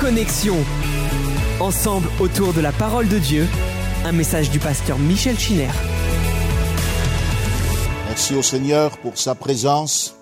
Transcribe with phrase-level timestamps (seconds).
[0.00, 0.56] Connexion.
[1.60, 3.46] Ensemble autour de la parole de Dieu,
[4.06, 5.68] un message du pasteur Michel Chiner.
[8.08, 10.16] Merci au Seigneur pour sa présence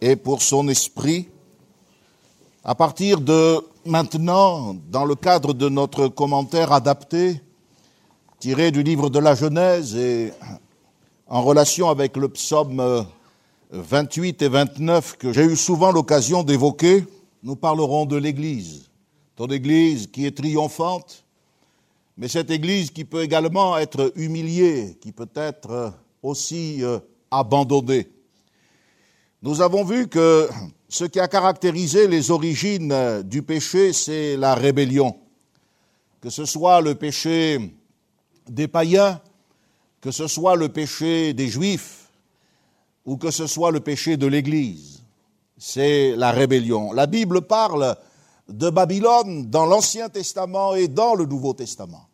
[0.00, 1.28] et pour son esprit.
[2.64, 7.42] À partir de maintenant, dans le cadre de notre commentaire adapté,
[8.38, 10.32] tiré du livre de la Genèse et
[11.26, 13.06] en relation avec le psaume
[13.70, 17.04] 28 et 29 que j'ai eu souvent l'occasion d'évoquer,
[17.42, 18.88] nous parlerons de l'Église.
[19.36, 21.24] Ton Église qui est triomphante,
[22.16, 26.98] mais cette Église qui peut également être humiliée, qui peut être aussi euh,
[27.30, 28.08] abandonnée.
[29.42, 30.48] Nous avons vu que
[30.88, 35.16] ce qui a caractérisé les origines du péché, c'est la rébellion.
[36.20, 37.74] Que ce soit le péché
[38.48, 39.20] des païens,
[40.00, 42.08] que ce soit le péché des juifs,
[43.04, 44.94] ou que ce soit le péché de l'Église
[45.64, 46.92] c'est la rébellion.
[46.92, 47.96] La Bible parle
[48.48, 52.08] de Babylone dans l'Ancien Testament et dans le Nouveau Testament.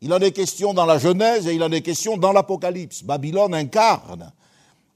[0.00, 3.02] Il en est question dans la Genèse et il en est question dans l'Apocalypse.
[3.02, 4.32] Babylone incarne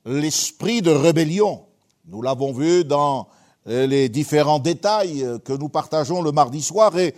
[0.06, 1.64] l'esprit de rébellion.
[2.06, 3.28] Nous l'avons vu dans
[3.66, 7.14] euh, les différents détails que nous partageons le mardi soir et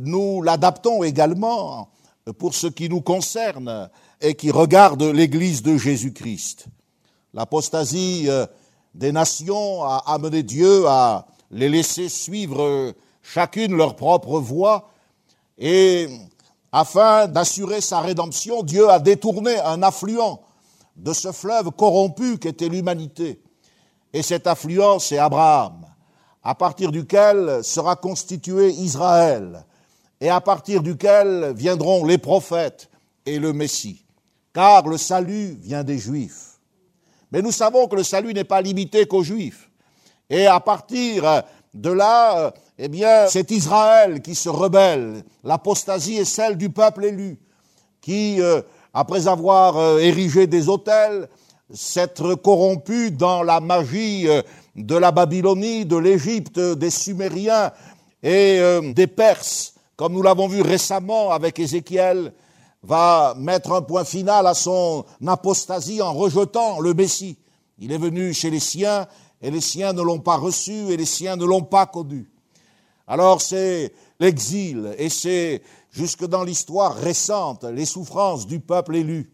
[0.00, 1.88] nous l'adaptons également
[2.38, 3.88] pour ce qui nous concerne
[4.20, 6.66] et qui regarde l'Église de Jésus-Christ.
[7.34, 8.46] L'apostasie euh,
[8.94, 14.90] des nations à amener Dieu à les laisser suivre chacune leur propre voie.
[15.58, 16.08] Et
[16.72, 20.40] afin d'assurer sa rédemption, Dieu a détourné un affluent
[20.96, 23.40] de ce fleuve corrompu qu'était l'humanité.
[24.12, 25.86] Et cet affluent, c'est Abraham,
[26.42, 29.64] à partir duquel sera constitué Israël,
[30.20, 32.88] et à partir duquel viendront les prophètes
[33.26, 34.04] et le Messie.
[34.54, 36.58] Car le salut vient des Juifs.
[37.30, 39.65] Mais nous savons que le salut n'est pas limité qu'aux Juifs.
[40.28, 45.22] Et à partir de là, eh bien, c'est Israël qui se rebelle.
[45.44, 47.38] L'apostasie est celle du peuple élu,
[48.00, 48.60] qui, euh,
[48.92, 51.28] après avoir euh, érigé des autels,
[51.72, 54.42] s'être corrompu dans la magie euh,
[54.74, 57.72] de la Babylonie, de l'Égypte, des Sumériens
[58.22, 58.60] et
[58.94, 62.32] des Perses, comme nous l'avons vu récemment avec Ézéchiel,
[62.82, 67.38] va mettre un point final à son apostasie en rejetant le Messie.
[67.78, 69.06] Il est venu chez les siens
[69.42, 72.30] et les siens ne l'ont pas reçu et les siens ne l'ont pas connu.
[73.06, 79.30] Alors c'est l'exil et c'est jusque dans l'histoire récente les souffrances du peuple élu.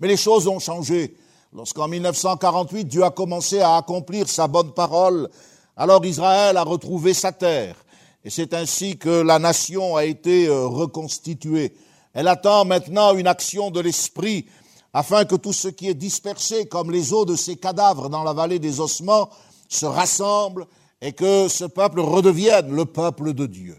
[0.00, 1.16] Mais les choses ont changé.
[1.52, 5.28] Lorsqu'en 1948 Dieu a commencé à accomplir sa bonne parole,
[5.76, 7.76] alors Israël a retrouvé sa terre.
[8.24, 11.74] Et c'est ainsi que la nation a été euh, reconstituée.
[12.14, 14.46] Elle attend maintenant une action de l'Esprit
[14.92, 18.32] afin que tout ce qui est dispersé comme les os de ces cadavres dans la
[18.32, 19.30] vallée des ossements
[19.68, 20.66] se rassemble
[21.00, 23.78] et que ce peuple redevienne le peuple de Dieu.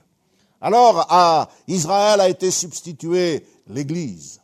[0.59, 4.41] Alors à Israël a été substituée l'Église.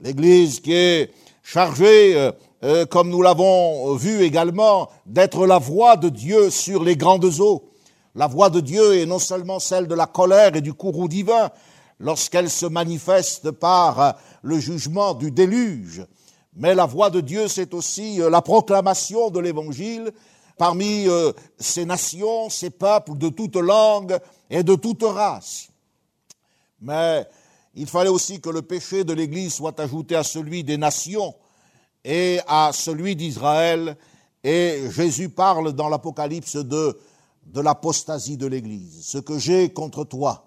[0.00, 2.32] L'Église qui est chargée, euh,
[2.64, 7.70] euh, comme nous l'avons vu également, d'être la voix de Dieu sur les grandes eaux.
[8.14, 11.50] La voix de Dieu est non seulement celle de la colère et du courroux divin,
[11.98, 14.10] lorsqu'elle se manifeste par euh,
[14.42, 16.04] le jugement du déluge.
[16.56, 20.12] Mais la voix de Dieu, c'est aussi euh, la proclamation de l'Évangile
[20.58, 24.18] parmi euh, ces nations, ces peuples de toute langue
[24.50, 25.68] et de toute race.
[26.80, 27.26] Mais
[27.74, 31.34] il fallait aussi que le péché de l'Église soit ajouté à celui des nations
[32.04, 33.96] et à celui d'Israël.
[34.44, 36.98] Et Jésus parle dans l'Apocalypse de,
[37.46, 39.06] de l'apostasie de l'Église.
[39.06, 40.46] Ce que j'ai contre toi,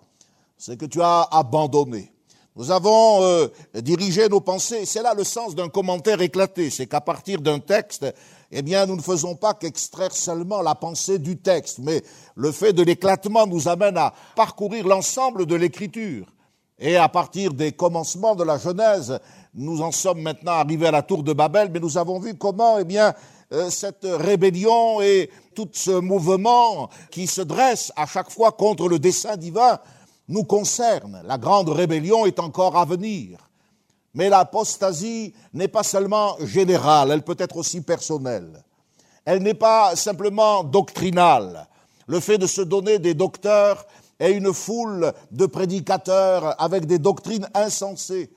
[0.58, 2.13] c'est que tu as abandonné.
[2.56, 4.86] Nous avons euh, dirigé nos pensées.
[4.86, 6.70] C'est là le sens d'un commentaire éclaté.
[6.70, 8.06] C'est qu'à partir d'un texte,
[8.52, 12.04] eh bien, nous ne faisons pas qu'extraire seulement la pensée du texte, mais
[12.36, 16.28] le fait de l'éclatement nous amène à parcourir l'ensemble de l'écriture.
[16.78, 19.20] Et à partir des commencements de la Genèse,
[19.56, 22.78] nous en sommes maintenant arrivés à la tour de Babel, mais nous avons vu comment,
[22.78, 23.16] eh bien,
[23.52, 29.00] euh, cette rébellion et tout ce mouvement qui se dresse à chaque fois contre le
[29.00, 29.80] dessein divin
[30.28, 31.22] nous concerne.
[31.26, 33.50] La grande rébellion est encore à venir.
[34.14, 38.64] Mais l'apostasie n'est pas seulement générale, elle peut être aussi personnelle.
[39.26, 41.68] Elle n'est pas simplement doctrinale.
[42.08, 43.86] Le fait de se donner des docteurs
[44.20, 48.32] et une foule de prédicateurs avec des doctrines insensées.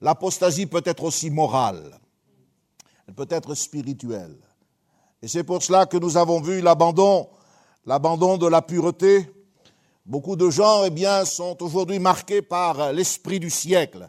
[0.00, 1.98] L'apostasie peut être aussi morale.
[3.06, 4.36] Elle peut être spirituelle.
[5.22, 7.28] Et c'est pour cela que nous avons vu l'abandon,
[7.84, 9.30] l'abandon de la pureté,
[10.06, 14.08] Beaucoup de gens, eh bien, sont aujourd'hui marqués par l'esprit du siècle,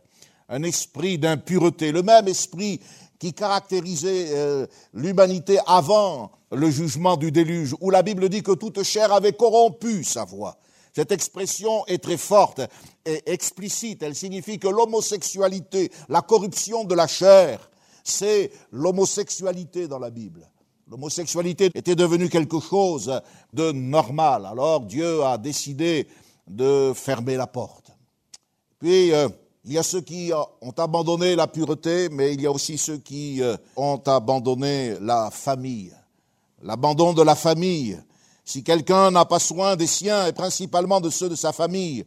[0.50, 2.80] un esprit d'impureté, le même esprit
[3.20, 8.82] qui caractérisait euh, l'humanité avant le jugement du déluge, où la Bible dit que toute
[8.84, 10.58] chair avait corrompu sa voix.
[10.94, 12.62] Cette expression est très forte
[13.06, 14.02] et explicite.
[14.04, 17.70] Elle signifie que l'homosexualité, la corruption de la chair,
[18.04, 20.50] c'est l'homosexualité dans la Bible.
[20.92, 23.22] L'homosexualité était devenue quelque chose
[23.54, 24.46] de normal.
[24.46, 26.06] Alors Dieu a décidé
[26.46, 27.94] de fermer la porte.
[28.78, 29.30] Puis, euh,
[29.64, 32.98] il y a ceux qui ont abandonné la pureté, mais il y a aussi ceux
[32.98, 35.94] qui euh, ont abandonné la famille.
[36.62, 37.98] L'abandon de la famille.
[38.44, 42.04] Si quelqu'un n'a pas soin des siens, et principalement de ceux de sa famille,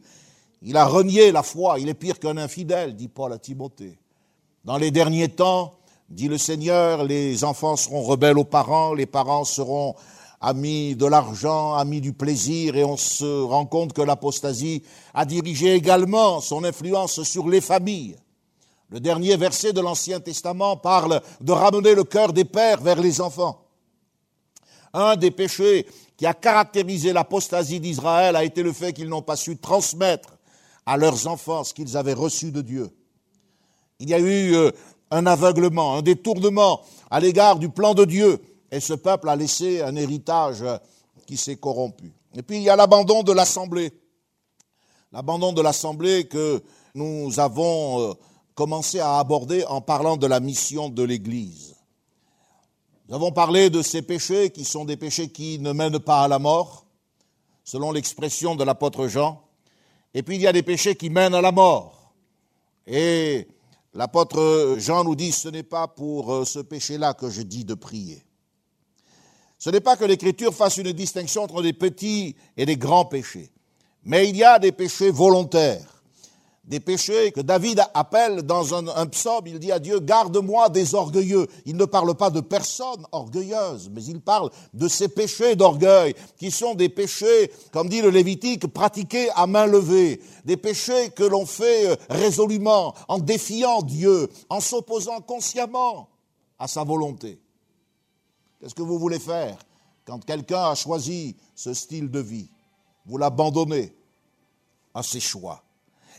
[0.61, 3.97] il a renié la foi, il est pire qu'un infidèle, dit Paul à Timothée.
[4.63, 5.73] Dans les derniers temps,
[6.09, 9.95] dit le Seigneur, les enfants seront rebelles aux parents, les parents seront
[10.39, 15.73] amis de l'argent, amis du plaisir, et on se rend compte que l'apostasie a dirigé
[15.73, 18.15] également son influence sur les familles.
[18.89, 23.19] Le dernier verset de l'Ancien Testament parle de ramener le cœur des pères vers les
[23.19, 23.63] enfants.
[24.93, 29.35] Un des péchés qui a caractérisé l'apostasie d'Israël a été le fait qu'ils n'ont pas
[29.35, 30.37] su transmettre
[30.85, 32.89] à leurs enfants ce qu'ils avaient reçu de Dieu.
[33.99, 34.71] Il y a eu euh,
[35.15, 38.41] un aveuglement, un détournement à l'égard du plan de Dieu,
[38.71, 40.63] et ce peuple a laissé un héritage
[41.25, 42.11] qui s'est corrompu.
[42.35, 43.93] Et puis il y a l'abandon de l'Assemblée.
[45.13, 46.61] L'abandon de l'Assemblée que
[46.93, 48.13] nous avons euh,
[48.55, 51.75] commencé à aborder en parlant de la mission de l'Église.
[53.07, 56.27] Nous avons parlé de ces péchés qui sont des péchés qui ne mènent pas à
[56.27, 56.85] la mort,
[57.63, 59.41] selon l'expression de l'apôtre Jean.
[60.13, 62.13] Et puis il y a des péchés qui mènent à la mort.
[62.87, 63.47] Et
[63.95, 67.73] l'apôtre Jean nous dit, ce n'est pas pour euh, ce péché-là que je dis de
[67.73, 68.23] prier.
[69.57, 73.49] Ce n'est pas que l'Écriture fasse une distinction entre des petits et des grands péchés,
[74.03, 75.94] mais il y a des péchés volontaires,
[76.67, 81.47] des péchés que David appelle dans un, psaume, il dit à Dieu, garde-moi des orgueilleux.
[81.65, 86.49] Il ne parle pas de personnes orgueilleuses, mais il parle de ces péchés d'orgueil, qui
[86.49, 91.45] sont des péchés, comme dit le Lévitique, pratiqués à main levée, des péchés que l'on
[91.45, 96.09] fait euh, résolument, en défiant Dieu, en s'opposant consciemment
[96.57, 97.39] à sa volonté.
[98.59, 99.57] Qu'est-ce que vous voulez faire
[100.05, 102.47] quand quelqu'un a choisi ce style de vie?
[103.05, 103.93] Vous l'abandonnez
[104.95, 105.64] à ses choix.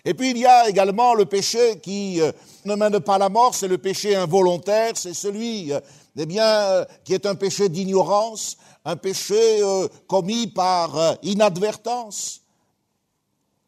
[0.09, 2.31] Et puis il y a également le péché qui euh,
[2.65, 5.81] ne mène pas à la mort, c'est le péché involontaire, c'est celui euh,
[6.17, 9.61] eh bien, euh, qui est un péché d'ignorance, un péché
[10.07, 12.43] commis par inadvertance.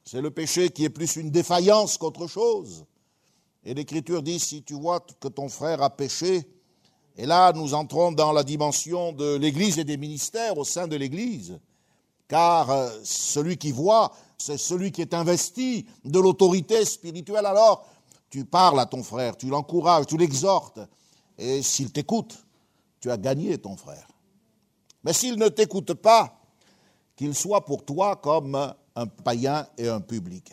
[0.05, 2.85] C'est le péché qui est plus une défaillance qu'autre chose.
[3.65, 6.47] Et l'Écriture dit, si tu vois que ton frère a péché,
[7.17, 10.95] et là, nous entrons dans la dimension de l'Église et des ministères au sein de
[10.95, 11.59] l'Église,
[12.29, 17.45] car celui qui voit, c'est celui qui est investi de l'autorité spirituelle.
[17.45, 17.87] Alors,
[18.31, 20.79] tu parles à ton frère, tu l'encourages, tu l'exhortes,
[21.37, 22.39] et s'il t'écoute,
[23.01, 24.07] tu as gagné ton frère.
[25.05, 26.35] Mais s'il ne t'écoute pas,
[27.17, 28.55] qu'il soit pour toi comme
[28.95, 30.53] un païen et un public.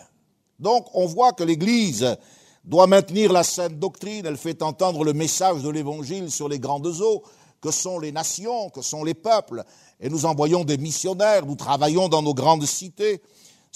[0.60, 2.18] Donc, on voit que l'Église
[2.64, 6.88] doit maintenir la sainte doctrine, elle fait entendre le message de l'Évangile sur les grandes
[7.02, 7.24] eaux,
[7.62, 9.64] que sont les nations, que sont les peuples,
[10.00, 13.22] et nous envoyons des missionnaires, nous travaillons dans nos grandes cités.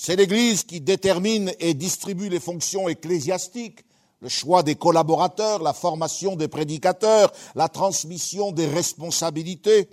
[0.01, 3.83] C'est l'Église qui détermine et distribue les fonctions ecclésiastiques,
[4.21, 9.89] le choix des collaborateurs, la formation des prédicateurs, la transmission des responsabilités.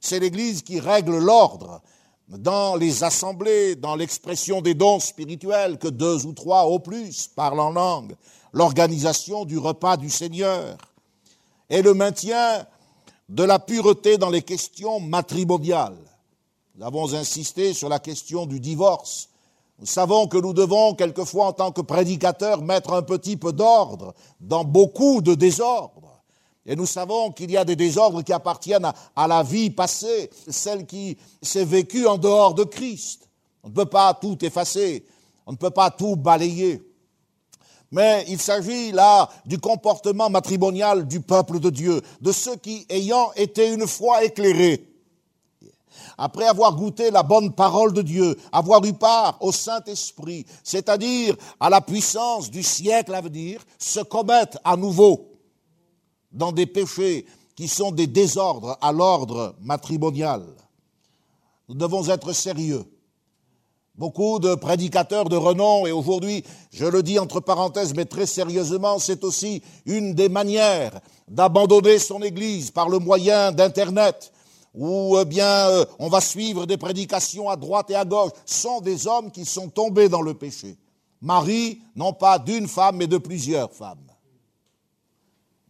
[0.00, 1.80] C'est l'Église qui règle l'ordre
[2.26, 7.60] dans les assemblées, dans l'expression des dons spirituels, que deux ou trois au plus parlent
[7.60, 8.16] en langue,
[8.52, 10.76] l'organisation du repas du Seigneur,
[11.70, 12.66] et le maintien
[13.28, 16.07] de la pureté dans les questions matrimoniales.
[16.78, 19.30] Nous avons insisté sur la question du divorce.
[19.80, 24.14] Nous savons que nous devons, quelquefois, en tant que prédicateurs, mettre un petit peu d'ordre
[24.38, 26.22] dans beaucoup de désordres.
[26.64, 30.86] Et nous savons qu'il y a des désordres qui appartiennent à, la vie passée, celle
[30.86, 33.28] qui s'est vécue en dehors de Christ.
[33.64, 35.04] On ne peut pas tout effacer,
[35.46, 36.80] on ne peut pas tout balayer.
[37.90, 43.32] Mais il s'agit là du comportement matrimonial du peuple de Dieu, de ceux qui, ayant
[43.32, 44.87] été une fois éclairés,
[46.16, 51.70] après avoir goûté la bonne parole de Dieu, avoir eu part au Saint-Esprit, c'est-à-dire à
[51.70, 55.32] la puissance du siècle à venir, se commettent à nouveau
[56.32, 57.26] dans des péchés
[57.56, 60.44] qui sont des désordres à l'ordre matrimonial.
[61.68, 62.84] Nous devons être sérieux.
[63.96, 69.00] Beaucoup de prédicateurs de renom, et aujourd'hui, je le dis entre parenthèses, mais très sérieusement,
[69.00, 74.32] c'est aussi une des manières d'abandonner son Église par le moyen d'Internet,
[74.78, 78.80] où eh bien euh, on va suivre des prédications à droite et à gauche, sont
[78.80, 80.76] des hommes qui sont tombés dans le péché.
[81.20, 83.98] Marie, non pas d'une femme, mais de plusieurs femmes.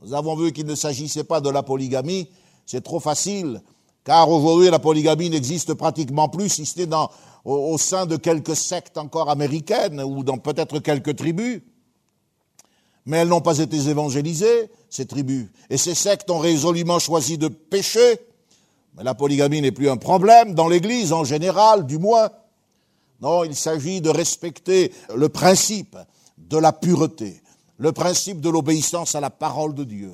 [0.03, 2.29] Nous avons vu qu'il ne s'agissait pas de la polygamie,
[2.67, 3.63] c'est trop facile
[4.09, 7.11] car aujourd'hui la polygamie n'existe pratiquement plus, si ce n'est dans,
[7.45, 11.61] au, au sein de quelques sectes encore américaines ou dans peut-être quelques tribus.
[13.05, 15.49] Mais elles n'ont pas été évangélisées, ces tribus.
[15.69, 18.19] Et ces sectes ont résolument choisi de pécher.
[18.99, 22.31] Mais la polygamie n'est plus un problème dans l'Église en général, du moins.
[23.21, 25.97] Non, il s'agit de respecter le principe
[26.37, 27.41] de la pureté,
[27.79, 30.13] le principe de l'obéissance à la parole de Dieu.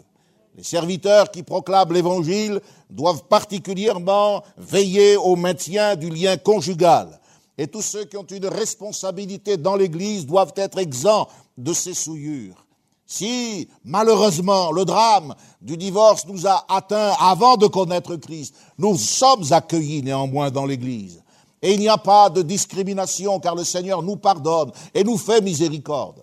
[0.56, 2.60] Les serviteurs qui proclament l'Évangile
[2.90, 7.20] doivent particulièrement veiller au maintien du lien conjugal.
[7.56, 12.66] Et tous ceux qui ont une responsabilité dans l'Église doivent être exempts de ces souillures.
[13.06, 19.44] Si, malheureusement, le drame du divorce nous a atteints avant de connaître Christ, nous sommes
[19.50, 21.22] accueillis néanmoins dans l'Église.
[21.60, 25.40] Et il n'y a pas de discrimination car le Seigneur nous pardonne et nous fait
[25.40, 26.22] miséricorde.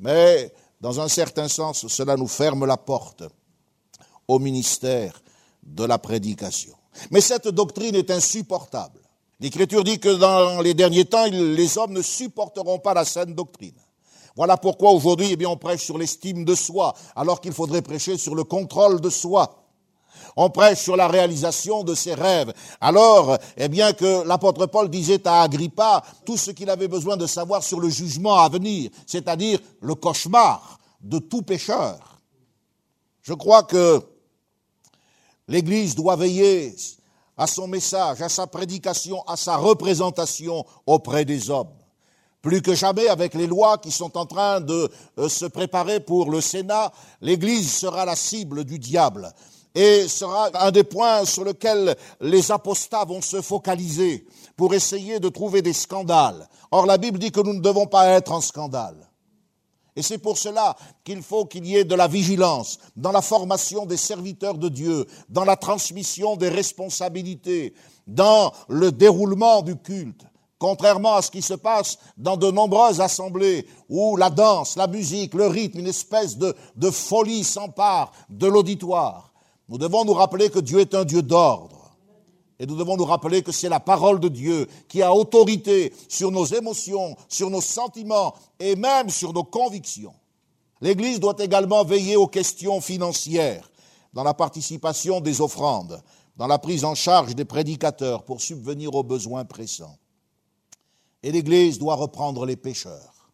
[0.00, 3.24] Mais, dans un certain sens, cela nous ferme la porte
[4.26, 5.22] au ministère
[5.62, 6.74] de la prédication.
[7.10, 9.00] Mais cette doctrine est insupportable.
[9.40, 13.74] L'Écriture dit que dans les derniers temps, les hommes ne supporteront pas la saine doctrine.
[14.36, 18.16] Voilà pourquoi aujourd'hui, eh bien, on prêche sur l'estime de soi, alors qu'il faudrait prêcher
[18.16, 19.58] sur le contrôle de soi.
[20.36, 22.52] On prêche sur la réalisation de ses rêves.
[22.80, 27.26] Alors, eh bien que l'apôtre Paul disait à Agrippa tout ce qu'il avait besoin de
[27.26, 32.20] savoir sur le jugement à venir, c'est-à-dire le cauchemar de tout pécheur.
[33.22, 34.02] Je crois que
[35.48, 36.74] l'Église doit veiller
[37.36, 41.81] à son message, à sa prédication, à sa représentation auprès des hommes.
[42.42, 46.28] Plus que jamais, avec les lois qui sont en train de euh, se préparer pour
[46.28, 49.32] le Sénat, l'Église sera la cible du diable
[49.74, 55.28] et sera un des points sur lesquels les apostats vont se focaliser pour essayer de
[55.28, 56.48] trouver des scandales.
[56.72, 58.96] Or, la Bible dit que nous ne devons pas être en scandale.
[59.94, 63.86] Et c'est pour cela qu'il faut qu'il y ait de la vigilance dans la formation
[63.86, 67.74] des serviteurs de Dieu, dans la transmission des responsabilités,
[68.06, 70.24] dans le déroulement du culte.
[70.62, 75.34] Contrairement à ce qui se passe dans de nombreuses assemblées où la danse, la musique,
[75.34, 76.54] le rythme, une espèce de,
[76.92, 79.32] folie s'empare de l'auditoire.
[79.68, 81.90] Nous devons nous rappeler que Dieu est un Dieu d'ordre.
[82.60, 86.30] Et nous devons nous rappeler que c'est la parole de Dieu qui a autorité sur
[86.30, 90.14] nos émotions, sur nos sentiments et même sur nos convictions.
[90.80, 93.68] L'Église doit également veiller aux questions financières,
[94.12, 96.00] dans la participation des offrandes,
[96.36, 99.98] dans la prise en charge des prédicateurs pour subvenir aux besoins pressants.
[101.22, 103.30] Et l'Église doit reprendre les pécheurs.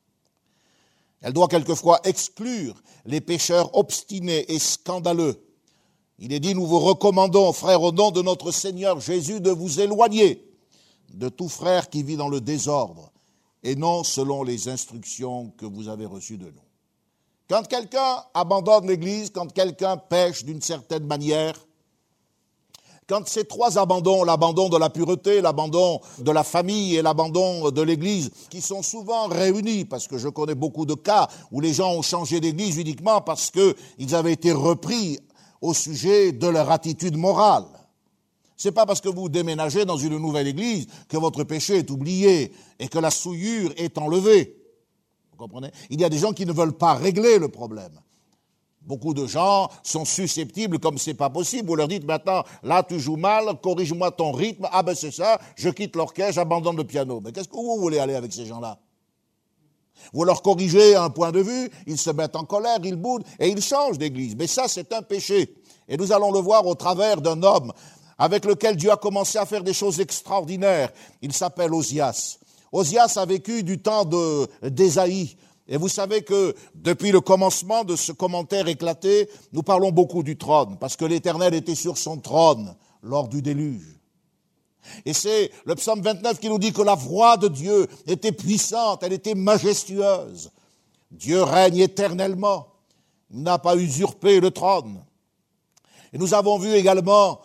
[1.20, 5.42] Elle doit quelquefois exclure les pécheurs obstinés et scandaleux
[6.18, 9.80] il est dit, nous vous recommandons, frères, au nom de notre Seigneur Jésus, de vous
[9.80, 10.44] éloigner
[11.14, 13.12] de tout frère qui vit dans le désordre,
[13.62, 16.68] et non selon les instructions que vous avez reçues de nous.
[17.48, 21.54] Quand quelqu'un abandonne l'Église, quand quelqu'un pêche d'une certaine manière,
[23.08, 27.82] quand ces trois abandons, l'abandon de la pureté, l'abandon de la famille et l'abandon de
[27.82, 31.94] l'Église, qui sont souvent réunis, parce que je connais beaucoup de cas où les gens
[31.94, 35.18] ont changé d'Église uniquement parce qu'ils avaient été repris
[35.62, 37.64] au sujet de leur attitude morale.
[38.56, 42.52] C'est pas parce que vous déménagez dans une nouvelle église que votre péché est oublié
[42.78, 44.56] et que la souillure est enlevée.
[45.30, 45.70] Vous comprenez?
[45.90, 48.00] Il y a des gens qui ne veulent pas régler le problème.
[48.88, 51.68] Beaucoup de gens sont susceptibles comme c'est pas possible.
[51.68, 54.66] Vous leur dites maintenant, là tu joues mal, corrige-moi ton rythme.
[54.72, 57.20] Ah ben c'est ça, je quitte l'orchestre, j'abandonne le piano.
[57.22, 58.78] Mais qu'est-ce que vous voulez aller avec ces gens-là?
[60.14, 63.48] Vous leur corrigez un point de vue, ils se mettent en colère, ils boudent et
[63.48, 64.34] ils changent d'église.
[64.36, 65.54] Mais ça, c'est un péché.
[65.86, 67.74] Et nous allons le voir au travers d'un homme
[68.16, 70.90] avec lequel Dieu a commencé à faire des choses extraordinaires.
[71.20, 72.38] Il s'appelle Osias.
[72.72, 74.08] Osias a vécu du temps
[74.62, 75.36] d'Ésaïe.
[75.68, 80.38] Et vous savez que depuis le commencement de ce commentaire éclaté, nous parlons beaucoup du
[80.38, 83.98] trône, parce que l'Éternel était sur son trône lors du déluge.
[85.04, 89.02] Et c'est le psaume 29 qui nous dit que la voix de Dieu était puissante,
[89.02, 90.50] elle était majestueuse.
[91.10, 92.68] Dieu règne éternellement.
[93.30, 95.04] N'a pas usurpé le trône.
[96.12, 97.40] Et nous avons vu également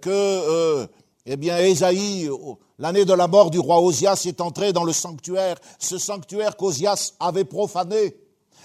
[0.00, 0.86] que, euh,
[1.26, 2.30] eh bien, Ésaïe,
[2.78, 7.12] l'année de la mort du roi Osias, est entré dans le sanctuaire, ce sanctuaire qu'Osias
[7.18, 8.16] avait profané,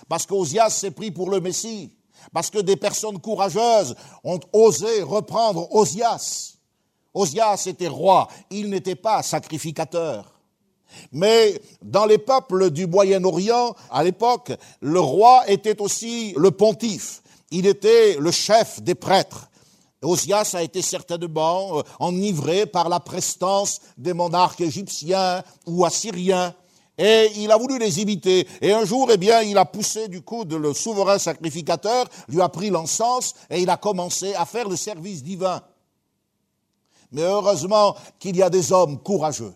[0.08, 1.92] parce qu'Osias s'est pris pour le Messie,
[2.34, 6.56] parce que des personnes courageuses ont osé reprendre Osias.
[7.13, 10.39] Osias était roi, il n'était pas sacrificateur.
[11.12, 14.51] Mais dans les peuples du Moyen-Orient, à l'époque,
[14.82, 17.22] le roi était aussi le pontife.
[17.51, 19.49] Il était le chef des prêtres.
[20.01, 26.53] Osias a été certainement euh, enivré par la prestance des monarques égyptiens ou assyriens.
[26.98, 28.48] Et il a voulu les imiter.
[28.62, 32.50] Et un jour, eh bien, il a poussé du coude le souverain sacrificateur, lui a
[32.50, 35.62] pris l'encens et il a commencé à faire le service divin.
[37.12, 39.53] Mais heureusement qu'il y a des hommes courageux.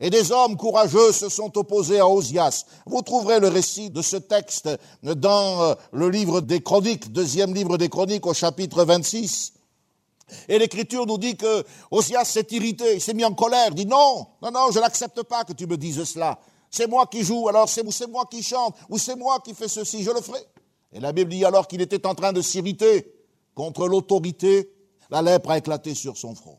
[0.00, 2.64] Et des hommes courageux se sont opposés à Osias.
[2.86, 4.68] Vous trouverez le récit de ce texte
[5.02, 9.52] dans euh, le livre des Chroniques, deuxième livre des Chroniques au chapitre 26.
[10.48, 14.50] Et l'Écriture nous dit que Osias s'est irrité, s'est mis en colère, dit non, non,
[14.50, 16.38] non, je n'accepte pas que tu me dises cela.
[16.70, 20.02] C'est moi qui joue, alors c'est moi qui chante, ou c'est moi qui fais ceci,
[20.02, 20.40] je le ferai.
[20.92, 23.12] Et la Bible dit alors qu'il était en train de s'irriter
[23.54, 24.70] contre l'autorité,
[25.10, 26.58] la lèpre a éclaté sur son front.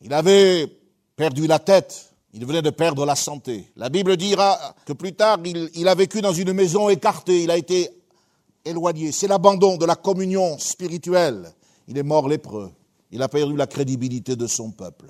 [0.00, 0.66] Il avait
[1.16, 3.70] perdu la tête, il venait de perdre la santé.
[3.76, 7.56] La Bible dira que plus tard, il, a vécu dans une maison écartée, il a
[7.56, 7.90] été
[8.64, 9.12] éloigné.
[9.12, 11.52] C'est l'abandon de la communion spirituelle.
[11.90, 12.70] Il est mort lépreux.
[13.10, 15.06] Il a perdu la crédibilité de son peuple.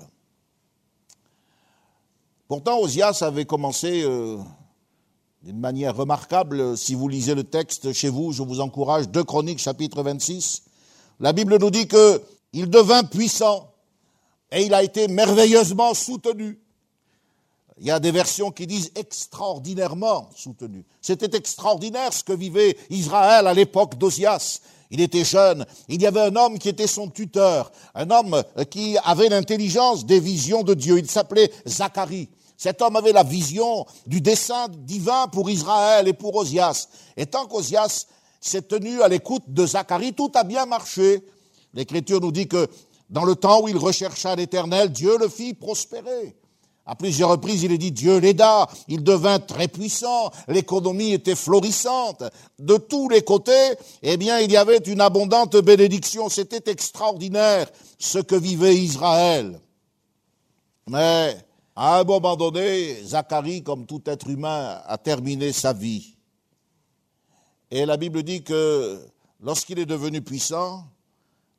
[2.47, 4.39] Pourtant, Osias avait commencé euh,
[5.43, 6.75] d'une manière remarquable.
[6.75, 10.63] Si vous lisez le texte chez vous, je vous encourage, 2 Chroniques, chapitre 26.
[11.19, 13.71] La Bible nous dit qu'il devint puissant
[14.51, 16.59] et il a été merveilleusement soutenu.
[17.77, 20.83] Il y a des versions qui disent extraordinairement soutenu.
[20.99, 24.61] C'était extraordinaire ce que vivait Israël à l'époque d'Osias.
[24.91, 25.65] Il était jeune.
[25.87, 30.19] Il y avait un homme qui était son tuteur, un homme qui avait l'intelligence des
[30.19, 30.99] visions de Dieu.
[30.99, 32.29] Il s'appelait Zacharie.
[32.57, 36.89] Cet homme avait la vision du dessein divin pour Israël et pour Osias.
[37.17, 38.05] Et tant qu'Osias
[38.39, 41.25] s'est tenu à l'écoute de Zacharie, tout a bien marché.
[41.73, 42.67] L'Écriture nous dit que
[43.09, 46.35] dans le temps où il rechercha l'Éternel, Dieu le fit prospérer.
[46.91, 52.21] À plusieurs reprises, il est dit Dieu l'aida, il devint très puissant, l'économie était florissante.
[52.59, 56.27] De tous les côtés, eh bien, il y avait une abondante bénédiction.
[56.27, 59.61] C'était extraordinaire ce que vivait Israël.
[60.89, 61.37] Mais,
[61.77, 66.17] à un moment donné, Zacharie, comme tout être humain, a terminé sa vie.
[67.71, 68.99] Et la Bible dit que
[69.39, 70.83] lorsqu'il est devenu puissant,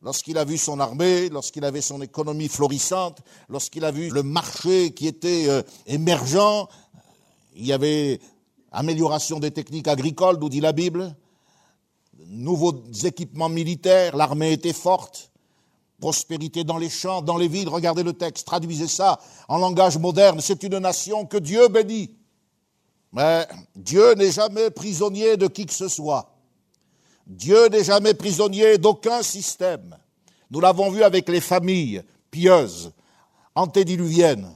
[0.02, 4.92] lorsqu'il a vu son armée, lorsqu'il avait son économie florissante, lorsqu'il a vu le marché
[4.92, 6.68] qui était euh, émergent,
[7.54, 8.20] il y avait
[8.72, 11.14] amélioration des techniques agricoles, nous dit la Bible,
[12.26, 15.30] nouveaux équipements militaires, l'armée était forte,
[16.00, 20.40] prospérité dans les champs, dans les villes, regardez le texte, traduisez ça en langage moderne,
[20.40, 22.16] c'est une nation que Dieu bénit.
[23.12, 26.31] Mais Dieu n'est jamais prisonnier de qui que ce soit.
[27.32, 29.96] Dieu n'est jamais prisonnier d'aucun système.
[30.50, 32.92] Nous l'avons vu avec les familles pieuses,
[33.54, 34.52] antédiluviennes,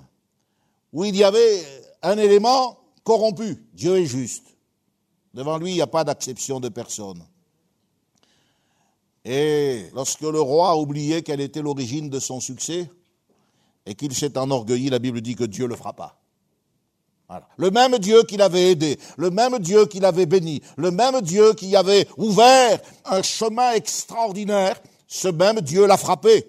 [0.93, 1.65] où il y avait
[2.03, 3.65] un élément corrompu.
[3.73, 4.45] Dieu est juste.
[5.33, 7.23] Devant lui, il n'y a pas d'acception de personne.
[9.25, 12.91] Et lorsque le roi a oublié quelle était l'origine de son succès,
[13.87, 16.19] et qu'il s'est enorgueilli, la Bible dit que Dieu le frappa.
[17.57, 21.55] Le même Dieu qui l'avait aidé, le même Dieu qui l'avait béni, le même Dieu
[21.55, 26.49] qui avait ouvert un chemin extraordinaire, ce même Dieu l'a frappé.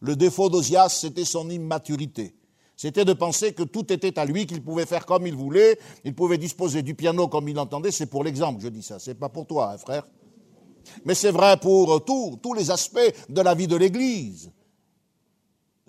[0.00, 2.34] Le défaut d'Osias, c'était son immaturité.
[2.76, 6.14] C'était de penser que tout était à lui, qu'il pouvait faire comme il voulait, il
[6.14, 7.90] pouvait disposer du piano comme il entendait.
[7.90, 8.98] C'est pour l'exemple, je dis ça.
[8.98, 10.06] C'est pas pour toi, hein, frère.
[11.04, 14.50] Mais c'est vrai pour tous les aspects de la vie de l'Église.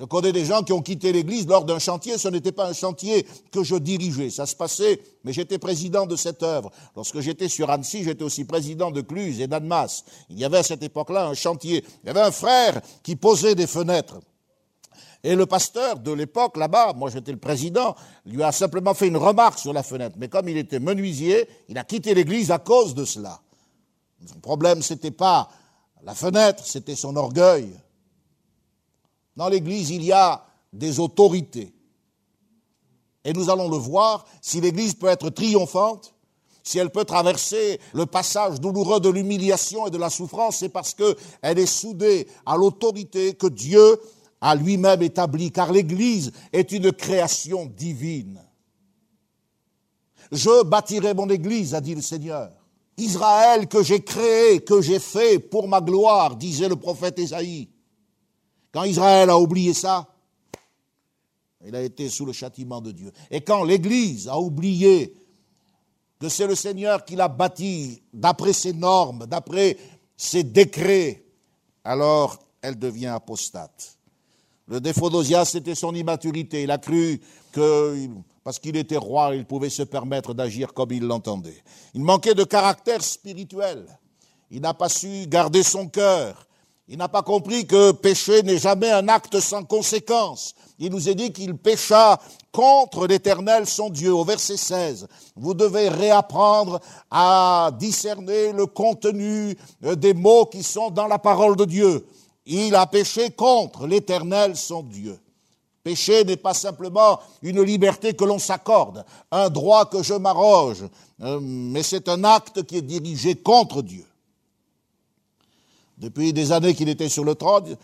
[0.02, 2.18] Je connais des gens qui ont quitté l'église lors d'un chantier.
[2.18, 4.32] Ce n'était pas un chantier que je dirigeais.
[4.32, 6.72] Ça se passait, mais j'étais président de cette œuvre.
[6.96, 10.04] Lorsque j'étais sur Annecy, j'étais aussi président de Cluse et d'Annemasse.
[10.32, 11.86] Il y avait à cette époque-là un chantier.
[12.04, 14.20] Il y avait un frère qui posait des fenêtres.
[15.24, 19.18] Et le pasteur de l'époque, là-bas, moi j'étais le président, lui a simplement fait une
[19.18, 20.16] remarque sur la fenêtre.
[20.18, 23.40] Mais comme il était menuisier, il a quitté l'église à cause de cela.
[24.26, 25.48] Son problème, c'était pas
[26.02, 27.72] la fenêtre, c'était son orgueil.
[29.36, 31.74] Dans l'Église, il y a des autorités.
[33.24, 36.14] Et nous allons le voir, si l'Église peut être triomphante,
[36.64, 40.94] si elle peut traverser le passage douloureux de l'humiliation et de la souffrance, c'est parce
[40.94, 44.00] qu'elle est soudée à l'autorité que Dieu
[44.42, 48.42] a lui-même établie, car l'Église est une création divine.
[50.32, 52.52] Je bâtirai mon Église, a dit le Seigneur.
[52.98, 57.70] Israël que j'ai créé, que j'ai fait pour ma gloire, disait le prophète Ésaïe.
[58.72, 60.08] Quand Israël a oublié ça,
[61.66, 63.12] il a été sous le châtiment de Dieu.
[63.30, 65.14] Et quand l'Église a oublié
[66.20, 69.78] que c'est le Seigneur qui l'a bâti d'après ses normes, d'après
[70.16, 71.24] ses décrets,
[71.84, 73.98] alors elle devient apostate.
[74.68, 76.64] Le défaut d'Osias, c'était son immaturité.
[76.64, 77.20] Il a cru
[77.52, 78.08] que,
[78.44, 81.62] parce qu'il était roi, il pouvait se permettre d'agir comme il l'entendait.
[81.94, 83.86] Il manquait de caractère spirituel.
[84.50, 86.48] Il n'a pas su garder son cœur.
[86.94, 90.54] Il n'a pas compris que pécher n'est jamais un acte sans conséquence.
[90.78, 92.20] Il nous est dit qu'il pécha
[92.52, 94.14] contre l'Éternel son Dieu.
[94.14, 100.92] Au verset 16, vous devez réapprendre à discerner le contenu euh, des mots qui sont
[100.92, 102.06] dans la parole de Dieu.
[102.46, 105.18] il a péché contre l'Éternel son Dieu.
[105.86, 110.84] Péché n'est pas simplement une liberté que l'on s'accorde, un droit que je m'arroge,
[111.22, 114.06] euh, mais c'est un acte qui est dirigé contre Dieu.
[116.02, 117.78] Depuis des années qu'il était sur le trône,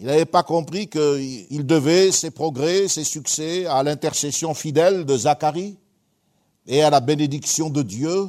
[0.00, 5.76] il n'avait pas compris qu'il devait ses progrès, ses succès à l'intercession fidèle de Zacharie
[6.66, 8.28] et à la bénédiction de Dieu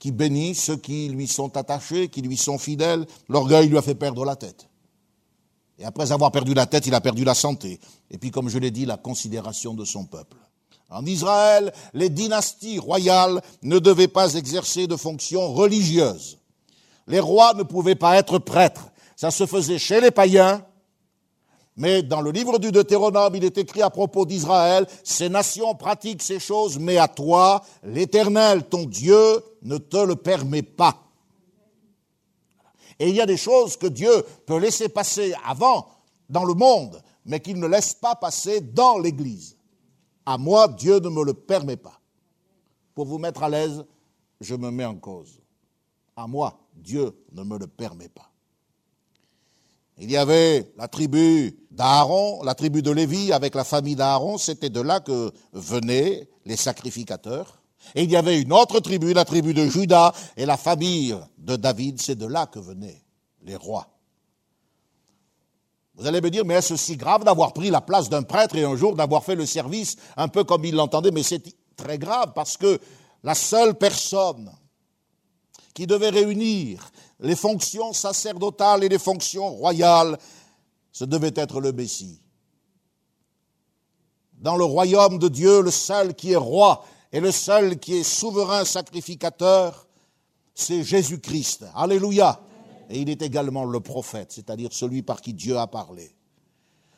[0.00, 3.06] qui bénit ceux qui lui sont attachés, qui lui sont fidèles.
[3.28, 4.66] L'orgueil lui a fait perdre la tête.
[5.78, 7.78] Et après avoir perdu la tête, il a perdu la santé.
[8.10, 10.36] Et puis, comme je l'ai dit, la considération de son peuple.
[10.90, 16.38] En Israël, les dynasties royales ne devaient pas exercer de fonctions religieuses.
[17.06, 18.90] Les rois ne pouvaient pas être prêtres.
[19.16, 20.64] Ça se faisait chez les païens,
[21.76, 26.22] mais dans le livre du Deutéronome, il est écrit à propos d'Israël, ces nations pratiquent
[26.22, 30.98] ces choses, mais à toi, l'Éternel, ton Dieu, ne te le permet pas.
[32.98, 34.12] Et il y a des choses que Dieu
[34.46, 35.88] peut laisser passer avant
[36.28, 39.56] dans le monde, mais qu'il ne laisse pas passer dans l'Église.
[40.26, 41.98] À moi, Dieu ne me le permet pas.
[42.94, 43.84] Pour vous mettre à l'aise,
[44.40, 45.40] je me mets en cause.
[46.16, 48.30] À moi, Dieu ne me le permet pas.
[49.98, 54.70] Il y avait la tribu d'Aaron, la tribu de Lévi avec la famille d'Aaron, c'était
[54.70, 57.62] de là que venaient les sacrificateurs.
[57.94, 61.56] Et il y avait une autre tribu, la tribu de Judas et la famille de
[61.56, 63.02] David, c'est de là que venaient
[63.42, 63.88] les rois.
[65.94, 68.64] Vous allez me dire, mais est-ce si grave d'avoir pris la place d'un prêtre et
[68.64, 71.10] un jour d'avoir fait le service un peu comme il l'entendait?
[71.10, 71.42] Mais c'est
[71.76, 72.80] très grave parce que
[73.22, 74.50] la seule personne
[75.74, 80.18] qui devait réunir les fonctions sacerdotales et les fonctions royales,
[80.90, 82.20] ce devait être le Messie.
[84.34, 88.02] Dans le royaume de Dieu, le seul qui est roi et le seul qui est
[88.02, 89.86] souverain sacrificateur,
[90.54, 91.64] c'est Jésus-Christ.
[91.74, 92.40] Alléluia.
[92.90, 96.14] Et il est également le prophète, c'est-à-dire celui par qui Dieu a parlé.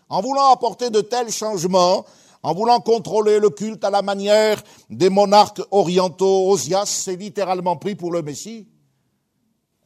[0.08, 2.04] En voulant apporter de tels changements,
[2.44, 7.94] en voulant contrôler le culte à la manière des monarques orientaux, Osias s'est littéralement pris
[7.94, 8.68] pour le Messie.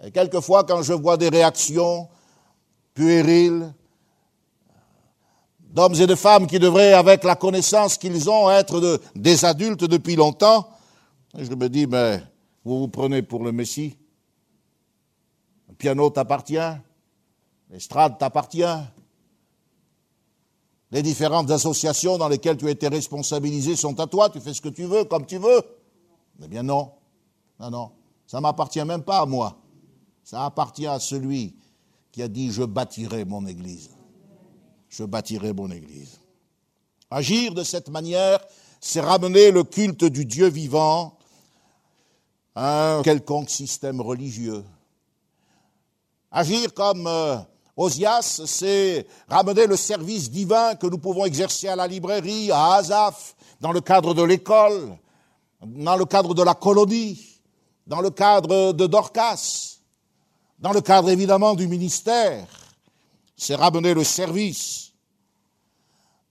[0.03, 2.09] Et quelquefois, quand je vois des réactions
[2.95, 3.73] puériles
[5.71, 10.17] d'hommes et de femmes qui devraient, avec la connaissance qu'ils ont, être des adultes depuis
[10.17, 10.69] longtemps,
[11.39, 12.21] je me dis, mais
[12.65, 13.97] vous vous prenez pour le Messie.
[15.69, 16.59] Le piano t'appartient,
[17.71, 18.65] l'estrade t'appartient,
[20.91, 24.61] les différentes associations dans lesquelles tu as été responsabilisé sont à toi, tu fais ce
[24.61, 25.61] que tu veux, comme tu veux.
[26.43, 26.93] Eh bien non,
[27.61, 27.91] non, non,
[28.27, 29.59] ça m'appartient même pas à moi.
[30.25, 31.57] Ça appartient à celui
[32.13, 33.91] qui a dit je bâtirai mon Église.
[34.89, 36.21] Je bâtirai mon Église.
[37.11, 38.39] Agir de cette manière,
[38.81, 41.17] c'est ramener le culte du Dieu vivant
[42.55, 44.65] à un quelconque système religieux.
[46.31, 47.39] Agir comme euh,
[47.79, 53.35] Osias, c'est ramener le service divin que nous pouvons exercer à la librairie, à Azaf,
[53.61, 54.99] dans le cadre de l'école,
[55.65, 57.41] dans le cadre de la colonie,
[57.87, 59.79] dans le cadre de Dorcas
[60.59, 62.49] dans le cadre évidemment du ministère,
[63.37, 64.93] c'est ramener le service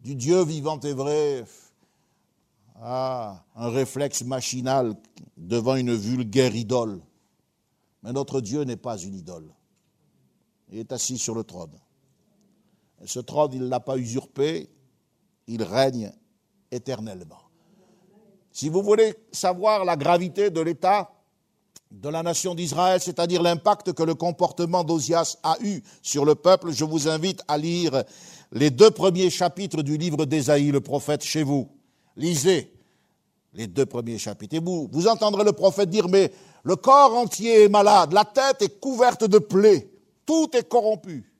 [0.01, 1.45] du Dieu vivant et vrai
[2.75, 4.95] à un réflexe machinal
[5.37, 7.01] devant une vulgaire idole.
[8.03, 9.49] Mais notre Dieu n'est pas une idole.
[10.71, 11.71] Il est assis sur le trône.
[13.05, 14.69] Ce trône, il ne l'a pas usurpé,
[15.47, 16.11] il règne
[16.71, 17.41] éternellement.
[18.51, 21.11] Si vous voulez savoir la gravité de l'état
[21.91, 26.71] de la nation d'Israël, c'est-à-dire l'impact que le comportement d'Ozias a eu sur le peuple,
[26.71, 28.03] je vous invite à lire
[28.51, 31.69] les deux premiers chapitres du livre d'Ésaïe, le prophète, chez vous.
[32.15, 32.73] Lisez
[33.53, 34.55] les deux premiers chapitres.
[34.55, 36.31] Et vous, vous entendrez le prophète dire, mais
[36.63, 39.89] le corps entier est malade, la tête est couverte de plaies,
[40.27, 41.33] tout est corrompu.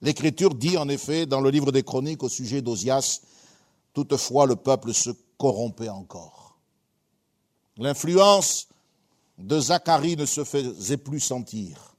[0.00, 3.22] L'Écriture dit en effet dans le livre des Chroniques au sujet d'Ozias,
[3.92, 6.56] toutefois le peuple se corrompait encore.
[7.78, 8.68] L'influence
[9.38, 11.96] de Zacharie ne se faisait plus sentir.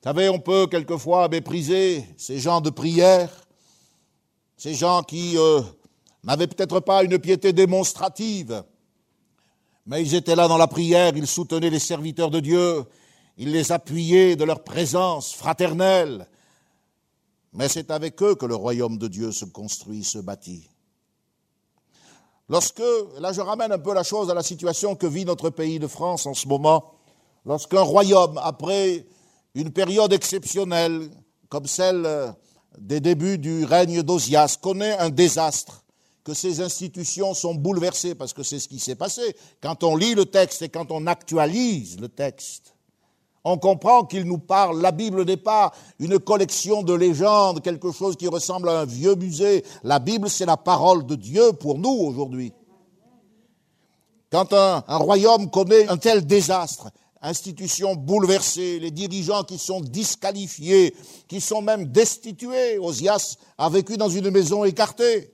[0.00, 3.30] Vous savez, on peut quelquefois mépriser ces gens de prière,
[4.56, 5.62] ces gens qui euh,
[6.22, 8.62] n'avaient peut-être pas une piété démonstrative,
[9.86, 12.84] mais ils étaient là dans la prière, ils soutenaient les serviteurs de Dieu,
[13.38, 16.28] ils les appuyaient de leur présence fraternelle.
[17.52, 20.68] Mais c'est avec eux que le royaume de Dieu se construit, se bâtit.
[22.48, 22.82] Lorsque,
[23.20, 25.86] là je ramène un peu la chose à la situation que vit notre pays de
[25.86, 26.94] France en ce moment,
[27.46, 29.06] lorsqu'un royaume, après
[29.54, 31.08] une période exceptionnelle
[31.48, 32.30] comme celle euh,
[32.78, 35.84] des débuts du règne d'Osias, connaît un désastre,
[36.24, 39.34] que ses institutions sont bouleversées, parce que c'est ce qui s'est passé.
[39.62, 42.74] Quand on lit le texte et quand on actualise le texte,
[43.48, 44.80] on comprend qu'il nous parle.
[44.80, 49.14] La Bible n'est pas une collection de légendes, quelque chose qui ressemble à un vieux
[49.14, 49.64] musée.
[49.82, 52.52] La Bible, c'est la parole de Dieu pour nous aujourd'hui.
[54.30, 56.90] Quand un, royaume connaît un tel désastre,
[57.22, 60.94] institutions bouleversées, les dirigeants qui sont disqualifiés,
[61.26, 65.32] qui sont même destitués, Osias a vécu dans une maison écartée.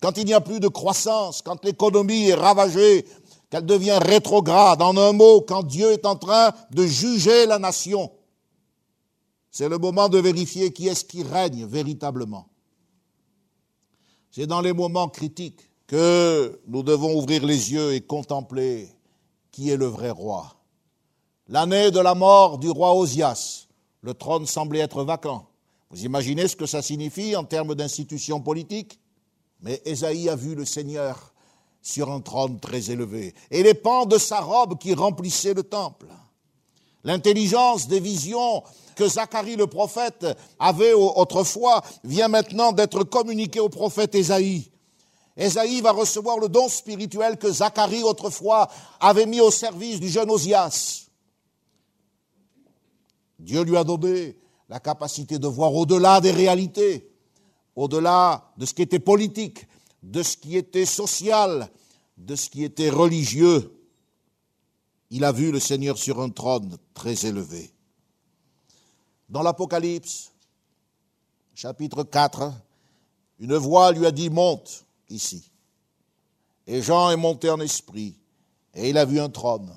[0.00, 3.04] Quand il n'y a plus de croissance, quand l'économie est ravagée
[3.50, 4.82] qu'elle devient rétrograde.
[4.82, 8.10] En un mot, quand Dieu est en train de juger la nation,
[9.50, 12.48] c'est le moment de vérifier qui est-ce qui règne véritablement.
[14.30, 18.88] C'est dans les moments critiques que nous devons ouvrir les yeux et contempler
[19.50, 20.56] qui est le vrai roi.
[21.48, 23.68] L'année de la mort du roi Osias,
[24.02, 25.48] le trône semblait être vacant.
[25.90, 29.00] Vous imaginez ce que ça signifie en termes d'institution politique?
[29.60, 31.32] Mais Esaïe a vu le Seigneur
[31.86, 36.08] sur un trône très élevé, et les pans de sa robe qui remplissaient le temple.
[37.04, 38.64] L'intelligence des visions
[38.96, 40.26] que Zacharie le prophète
[40.58, 44.68] avait autrefois vient maintenant d'être communiquée au prophète Ésaïe.
[45.36, 48.68] Ésaïe va recevoir le don spirituel que Zacharie autrefois
[48.98, 51.06] avait mis au service du jeune Osias.
[53.38, 54.36] Dieu lui a donné
[54.68, 57.08] la capacité de voir au-delà des réalités,
[57.76, 59.68] au-delà de ce qui était politique,
[60.02, 61.70] de ce qui était social,
[62.16, 63.72] de ce qui était religieux.
[65.10, 67.70] Il a vu le Seigneur sur un trône très élevé.
[69.28, 70.32] Dans l'Apocalypse,
[71.54, 72.52] chapitre 4,
[73.40, 75.50] une voix lui a dit, monte ici.
[76.66, 78.14] Et Jean est monté en esprit,
[78.74, 79.72] et il a vu un trône.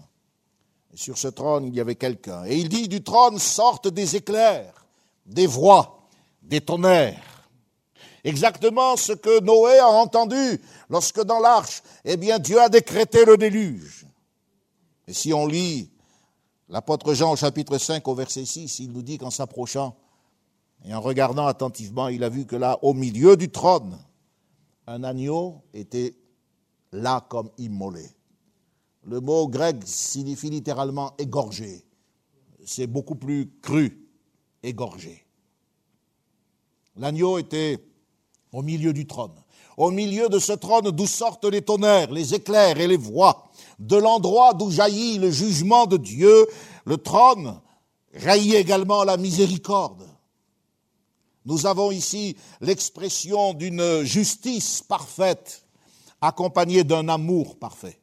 [0.93, 2.45] Et sur ce trône, il y avait quelqu'un.
[2.45, 4.85] Et il dit, du trône sortent des éclairs,
[5.25, 6.07] des voix,
[6.41, 7.38] des tonnerres.
[8.23, 13.37] Exactement ce que Noé a entendu lorsque dans l'arche, eh bien, Dieu a décrété le
[13.37, 14.05] déluge.
[15.07, 15.89] Et si on lit
[16.67, 19.95] l'apôtre Jean au chapitre 5 au verset 6, il nous dit qu'en s'approchant
[20.85, 23.97] et en regardant attentivement, il a vu que là, au milieu du trône,
[24.87, 26.15] un agneau était
[26.91, 28.05] là comme immolé.
[29.03, 31.85] Le mot grec signifie littéralement égorgé.
[32.65, 34.07] C'est beaucoup plus cru,
[34.63, 35.25] égorgé.
[36.95, 37.83] L'agneau était
[38.51, 39.33] au milieu du trône.
[39.77, 43.95] Au milieu de ce trône d'où sortent les tonnerres, les éclairs et les voix, de
[43.95, 46.47] l'endroit d'où jaillit le jugement de Dieu,
[46.85, 47.59] le trône
[48.13, 50.07] jaillit également la miséricorde.
[51.45, 55.65] Nous avons ici l'expression d'une justice parfaite,
[56.21, 57.98] accompagnée d'un amour parfait.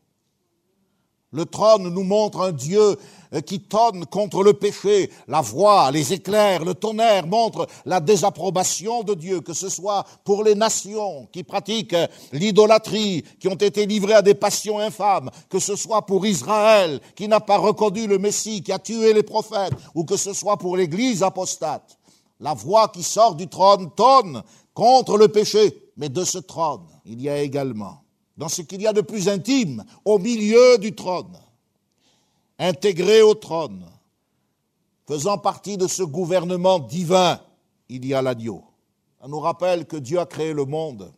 [1.36, 2.96] Le trône nous montre un Dieu
[3.34, 5.10] euh, qui tonne contre le péché.
[5.28, 10.42] La voix, les éclairs, le tonnerre montrent la désapprobation de Dieu, que ce soit pour
[10.42, 15.58] les nations qui pratiquent euh, l'idolâtrie, qui ont été livrées à des passions infâmes, que
[15.58, 19.74] ce soit pour Israël qui n'a pas reconnu le Messie, qui a tué les prophètes,
[19.94, 21.98] ou que ce soit pour l'Église apostate.
[22.40, 27.20] La voix qui sort du trône tonne contre le péché, mais de ce trône, il
[27.20, 28.05] y a également,
[28.36, 31.36] dans ce qu'il y a de plus intime, au milieu du trône,
[32.58, 33.86] intégré au trône,
[35.06, 37.40] faisant partie de ce gouvernement divin,
[37.88, 38.64] il y a l'agneau.
[39.20, 41.12] Ça nous rappelle que Dieu a créé le monde,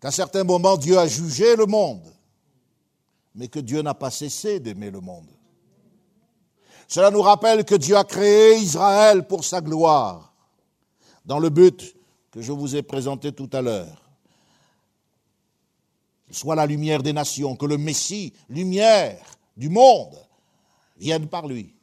[0.00, 2.12] qu'à certains moments Dieu a jugé le monde,
[3.34, 5.28] mais que Dieu n'a pas cessé d'aimer le monde.
[6.88, 10.34] Cela nous rappelle que Dieu a créé Israël pour sa gloire,
[11.24, 11.96] dans le but
[12.30, 14.05] que je vous ai présenté tout à l'heure
[16.36, 19.18] soit la lumière des nations, que le Messie, lumière
[19.56, 20.16] du monde,
[20.98, 21.74] vienne par lui.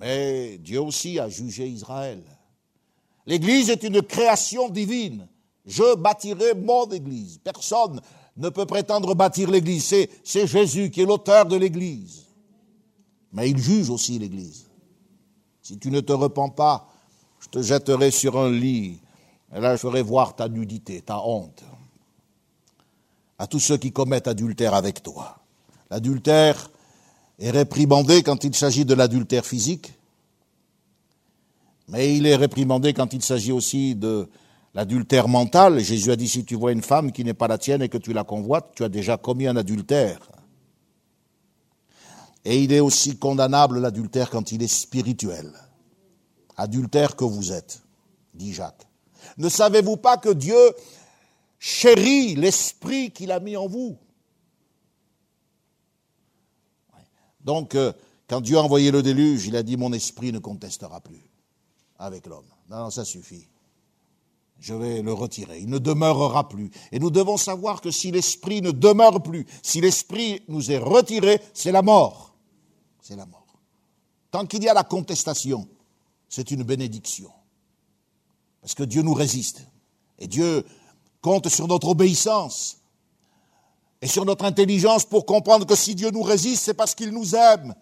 [0.00, 2.22] Mais Dieu aussi a jugé Israël.
[3.26, 5.26] L'Église est une création divine.
[5.66, 7.38] Je bâtirai mon Église.
[7.42, 8.00] Personne
[8.36, 9.84] ne peut prétendre bâtir l'Église.
[10.24, 12.26] C'est, Jésus qui est l'auteur de l'Église.
[13.32, 14.66] Mais il juge aussi l'Église.
[15.60, 16.88] Si tu ne te repens pas,
[17.40, 19.00] je te jetterai sur un lit.
[19.54, 21.62] Et là, je ferai voir ta nudité, ta honte
[23.38, 25.38] à tous ceux qui commettent adultère avec toi.
[25.90, 26.70] L'adultère
[27.38, 29.92] est réprimandé quand il s'agit de l'adultère physique,
[31.88, 34.28] mais il est réprimandé quand il s'agit aussi de
[34.74, 35.78] l'adultère mental.
[35.80, 37.96] Jésus a dit, si tu vois une femme qui n'est pas la tienne et que
[37.96, 40.20] tu la convoites, tu as déjà commis un adultère.
[42.44, 45.52] Et il est aussi condamnable l'adultère quand il est spirituel.
[46.56, 47.82] Adultère que vous êtes,
[48.34, 48.86] dit Jacques.
[49.38, 50.56] Ne savez-vous pas que Dieu
[51.58, 53.98] chérit l'esprit qu'il a mis en vous.
[57.40, 57.92] Donc, euh,
[58.28, 61.30] quand Dieu a envoyé le déluge, il a dit, mon esprit ne contestera plus
[61.98, 62.46] avec l'homme.
[62.68, 63.48] Non, non, ça suffit.
[64.60, 65.60] Je vais le retirer.
[65.60, 66.70] Il ne demeurera plus.
[66.90, 71.40] Et nous devons savoir que si l'esprit ne demeure plus, si l'esprit nous est retiré,
[71.54, 72.34] c'est la mort.
[73.00, 73.46] C'est la mort.
[74.30, 75.66] tant qu'il y a la contestation,
[76.28, 77.30] c'est une bénédiction.
[78.60, 79.62] Parce que Dieu nous résiste.
[80.18, 80.66] Et Dieu
[81.20, 82.78] compte sur notre obéissance
[84.00, 87.34] et sur notre intelligence pour comprendre que si Dieu nous résiste, c'est parce qu'il nous
[87.34, 87.74] aime.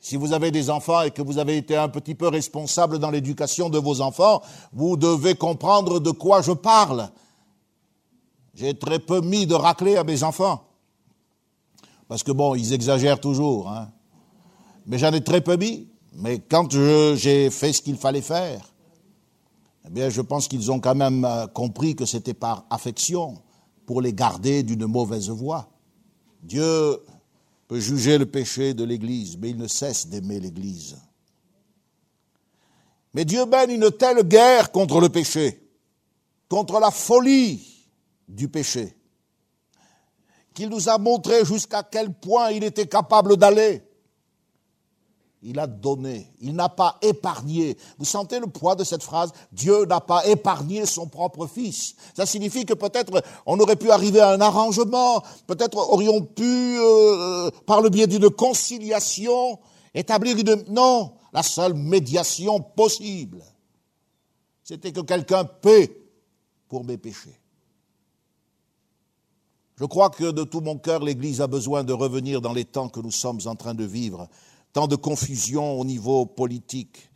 [0.00, 3.10] Si vous avez des enfants et que vous avez été un petit peu responsable dans
[3.10, 4.42] l'éducation de vos enfants,
[4.72, 7.10] vous devez comprendre de quoi je parle.
[8.54, 10.64] J'ai très peu mis de raclée à mes enfants.
[12.06, 13.68] Parce que bon, ils exagèrent toujours.
[13.68, 13.90] Hein.
[14.86, 15.88] Mais j'en ai très peu mis.
[16.14, 16.70] Mais quand
[17.16, 18.72] j'ai fait ce qu'il fallait faire,
[19.88, 23.42] eh bien, je pense qu'ils ont quand même euh, compris que c'était par affection
[23.86, 25.70] pour les garder d'une mauvaise voie.
[26.42, 26.98] Dieu
[27.68, 30.98] peut juger le péché de l'Église, mais il ne cesse d'aimer l'Église.
[33.14, 35.66] Mais Dieu mène une telle guerre contre le péché,
[36.50, 37.88] contre la folie
[38.28, 38.94] du péché,
[40.52, 43.87] qu'il nous a montré jusqu'à quel point il était capable d'aller
[45.42, 47.76] il a donné, il n'a pas épargné.
[47.98, 51.94] Vous sentez le poids de cette phrase Dieu n'a pas épargné son propre fils.
[52.16, 57.50] Ça signifie que peut-être on aurait pu arriver à un arrangement, peut-être aurions pu, euh,
[57.66, 59.58] par le biais d'une conciliation,
[59.94, 60.64] établir une...
[60.68, 63.44] Non, la seule médiation possible,
[64.64, 65.90] c'était que quelqu'un paie
[66.68, 67.38] pour mes péchés.
[69.76, 72.88] Je crois que de tout mon cœur, l'Église a besoin de revenir dans les temps
[72.88, 74.28] que nous sommes en train de vivre
[74.72, 77.10] tant de confusion au niveau politique,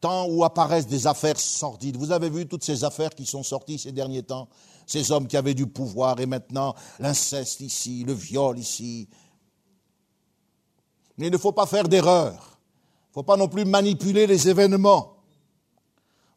[0.00, 1.96] tant où apparaissent des affaires sordides.
[1.96, 4.48] Vous avez vu toutes ces affaires qui sont sorties ces derniers temps,
[4.86, 9.08] ces hommes qui avaient du pouvoir et maintenant l'inceste ici, le viol ici.
[11.18, 12.32] Mais il ne faut pas faire d'erreur.
[12.32, 15.14] Il ne faut pas non plus manipuler les événements.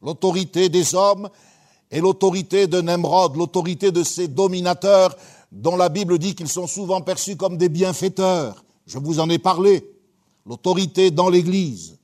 [0.01, 1.29] L'autorité des hommes
[1.91, 5.15] et l'autorité de Nemrod, l'autorité de ces dominateurs
[5.51, 8.63] dont la Bible dit qu'ils sont souvent perçus comme des bienfaiteurs.
[8.89, 9.87] Je vous en ai parlé.
[10.47, 11.99] L'autorité dans l'Église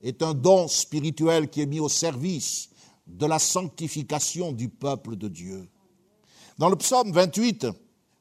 [0.00, 2.70] est un don spirituel qui est mis au service
[3.08, 5.68] de la sanctification du peuple de Dieu.
[6.56, 7.66] Dans le psaume 28,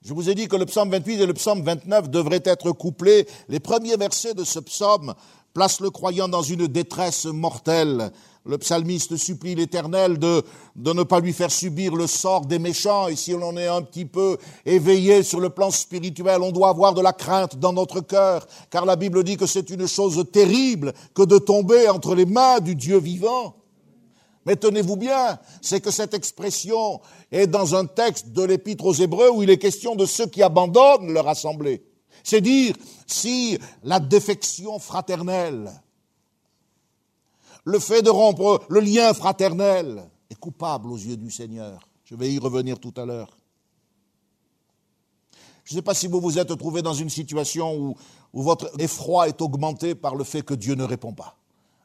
[0.01, 3.27] je vous ai dit que le psaume 28 et le psaume 29 devraient être couplés.
[3.47, 5.13] Les premiers versets de ce psaume
[5.53, 8.11] placent le croyant dans une détresse mortelle
[8.45, 10.43] le psalmiste supplie l'Éternel de,
[10.75, 13.07] de ne pas lui faire subir le sort des méchants.
[13.07, 16.93] Et si l'on est un petit peu éveillé sur le plan spirituel, on doit avoir
[16.93, 20.93] de la crainte dans notre cœur, car la Bible dit que c'est une chose terrible
[21.13, 23.55] que de tomber entre les mains du Dieu vivant.
[24.45, 26.99] Mais tenez-vous bien, c'est que cette expression
[27.31, 30.43] est dans un texte de l'Épître aux Hébreux où il est question de ceux qui
[30.43, 31.81] abandonnent leur assemblée.
[32.23, 35.69] C'est dire si la défection fraternelle,
[37.65, 41.87] le fait de rompre le lien fraternel est coupable aux yeux du Seigneur.
[42.05, 43.37] Je vais y revenir tout à l'heure.
[45.63, 47.95] Je ne sais pas si vous vous êtes trouvé dans une situation où,
[48.33, 51.37] votre effroi est augmenté par le fait que Dieu ne répond pas.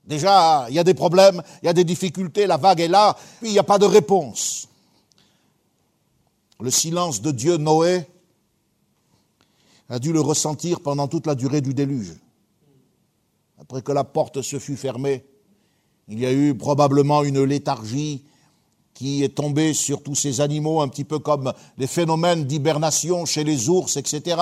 [0.07, 3.14] Déjà, il y a des problèmes, il y a des difficultés, la vague est là,
[3.38, 4.66] puis il n'y a pas de réponse.
[6.59, 8.07] Le silence de Dieu, Noé,
[9.88, 12.14] a dû le ressentir pendant toute la durée du déluge.
[13.61, 15.24] Après que la porte se fut fermée,
[16.09, 18.24] il y a eu probablement une léthargie
[18.94, 23.44] qui est tombée sur tous ces animaux, un petit peu comme les phénomènes d'hibernation chez
[23.44, 24.37] les ours, etc.,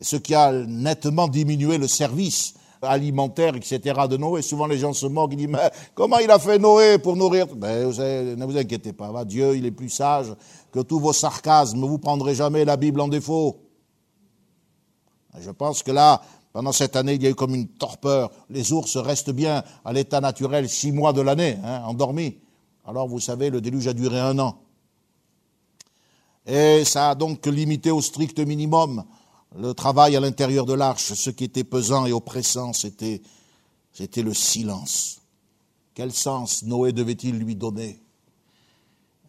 [0.00, 3.80] ce qui a nettement diminué le service alimentaire, etc.
[4.10, 4.42] de Noé.
[4.42, 7.46] Souvent les gens se moquent, ils disent, mais comment il a fait Noé pour nourrir?
[7.54, 10.34] Ben, Ne vous inquiétez pas, Dieu, il est plus sage
[10.72, 13.63] que tous vos sarcasmes, vous prendrez jamais la Bible en défaut.
[15.38, 18.30] Je pense que là, pendant cette année, il y a eu comme une torpeur.
[18.48, 22.38] Les ours restent bien à l'état naturel six mois de l'année, hein, endormis.
[22.84, 24.60] Alors, vous savez, le déluge a duré un an.
[26.46, 29.04] Et ça a donc limité au strict minimum
[29.56, 31.12] le travail à l'intérieur de l'arche.
[31.14, 33.22] Ce qui était pesant et oppressant, c'était,
[33.92, 35.20] c'était le silence.
[35.94, 38.00] Quel sens Noé devait-il lui donner?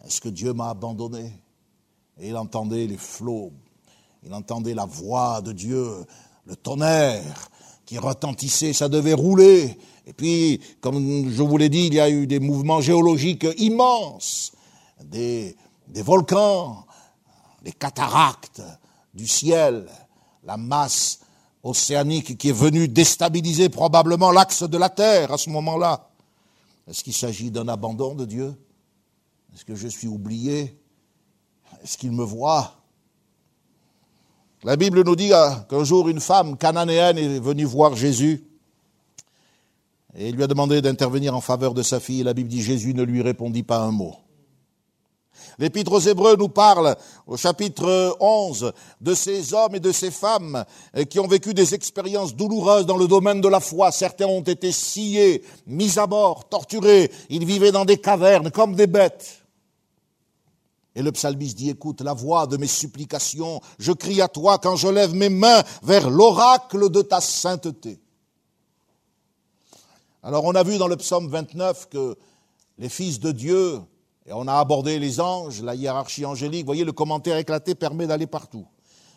[0.04, 1.32] Est-ce que Dieu m'a abandonné?
[2.20, 3.52] Et il entendait les flots,
[4.26, 6.06] il entendait la voix de Dieu
[6.46, 7.50] le tonnerre
[7.86, 9.78] qui retentissait, ça devait rouler.
[10.08, 14.52] Et puis, comme je vous l'ai dit, il y a eu des mouvements géologiques immenses,
[15.04, 15.56] des,
[15.88, 16.86] volcans,
[17.64, 18.64] des cataractes
[19.14, 19.88] du ciel,
[20.44, 21.20] la masse
[21.64, 26.10] océanique qui est venue déstabiliser probablement l'axe de la Terre à ce moment-là.
[26.88, 28.56] Est-ce qu'il s'agit d'un abandon de Dieu?
[29.54, 30.80] Est-ce que je suis oublié?
[31.84, 32.85] Est-ce qu'il me voit?
[34.66, 38.44] La Bible nous dit euh, qu'un jour une femme cananéenne est venue voir Jésus
[40.18, 42.24] et lui a demandé d'intervenir en faveur de sa fille.
[42.24, 44.16] La Bible dit Jésus ne lui répondit pas un mot.
[45.60, 46.96] L'Épître aux Hébreux nous parle
[47.28, 50.66] au chapitre 11 de ces hommes et de ces femmes
[50.98, 53.92] euh, qui ont vécu des expériences douloureuses dans le domaine de la foi.
[53.92, 57.12] Certains ont été sciés, mis à mort, torturés.
[57.30, 59.45] Ils vivaient dans des cavernes comme des bêtes.
[60.96, 64.78] Et le psalmiste dit, écoute la voix de mes supplications, je crie à toi quand
[64.78, 68.00] je lève mes mains vers l'oracle de ta sainteté.
[70.24, 72.18] Alors on a vu dans le psaume 29 que
[72.78, 73.80] les fils de Dieu,
[74.26, 78.08] et on a abordé les anges, la hiérarchie angélique, vous voyez, le commentaire éclaté permet
[78.08, 78.66] d'aller partout.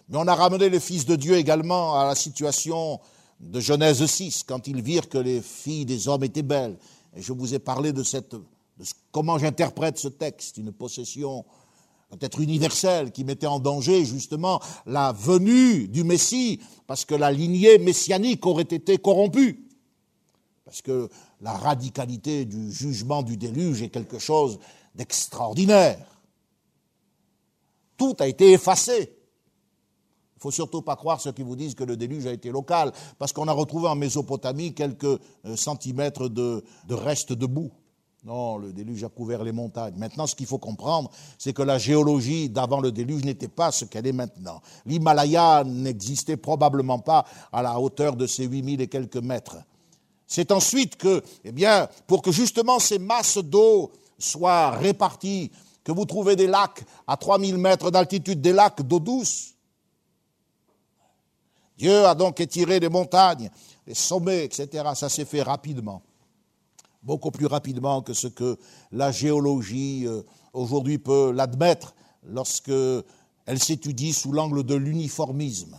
[0.08, 3.00] Mais on a ramené les fils de Dieu également à la situation
[3.40, 6.76] de Genèse 6, quand ils virent que les filles des hommes étaient belles.
[7.14, 11.44] Et je vous ai parlé de cette, de comment j'interprète ce texte, une possession
[12.10, 17.78] peut-être universelle, qui mettait en danger justement la venue du Messie, parce que la lignée
[17.78, 19.68] messianique aurait été corrompue.
[20.64, 21.08] Parce que
[21.40, 24.58] la radicalité du jugement du déluge est quelque chose
[24.94, 26.04] d'extraordinaire.
[27.96, 29.14] Tout a été effacé.
[30.36, 32.92] Il faut surtout pas croire ceux qui vous disent que le déluge a été local,
[33.18, 35.18] parce qu'on a retrouvé en Mésopotamie quelques euh,
[35.56, 37.72] centimètres de restes de boue.
[38.24, 39.94] Non, le déluge a couvert les montagnes.
[39.96, 43.84] Maintenant, ce qu'il faut comprendre, c'est que la géologie d'avant le déluge n'était pas ce
[43.84, 44.60] qu'elle est maintenant.
[44.86, 49.58] L'Himalaya n'existait probablement pas à la hauteur de ces 8000 et quelques mètres.
[50.26, 55.52] C'est ensuite que, eh bien, pour que justement ces masses d'eau soient réparties,
[55.84, 59.54] que vous trouvez des lacs à 3000 mètres d'altitude, des lacs d'eau douce.
[61.78, 63.48] Dieu a donc étiré les montagnes,
[63.86, 64.84] les sommets, etc.
[64.94, 66.02] Ça s'est fait rapidement
[67.08, 68.58] beaucoup plus rapidement que ce que
[68.92, 70.20] la géologie euh,
[70.52, 72.70] aujourd'hui peut l'admettre lorsque
[73.46, 75.74] elle s'étudie sous l'angle de l'uniformisme.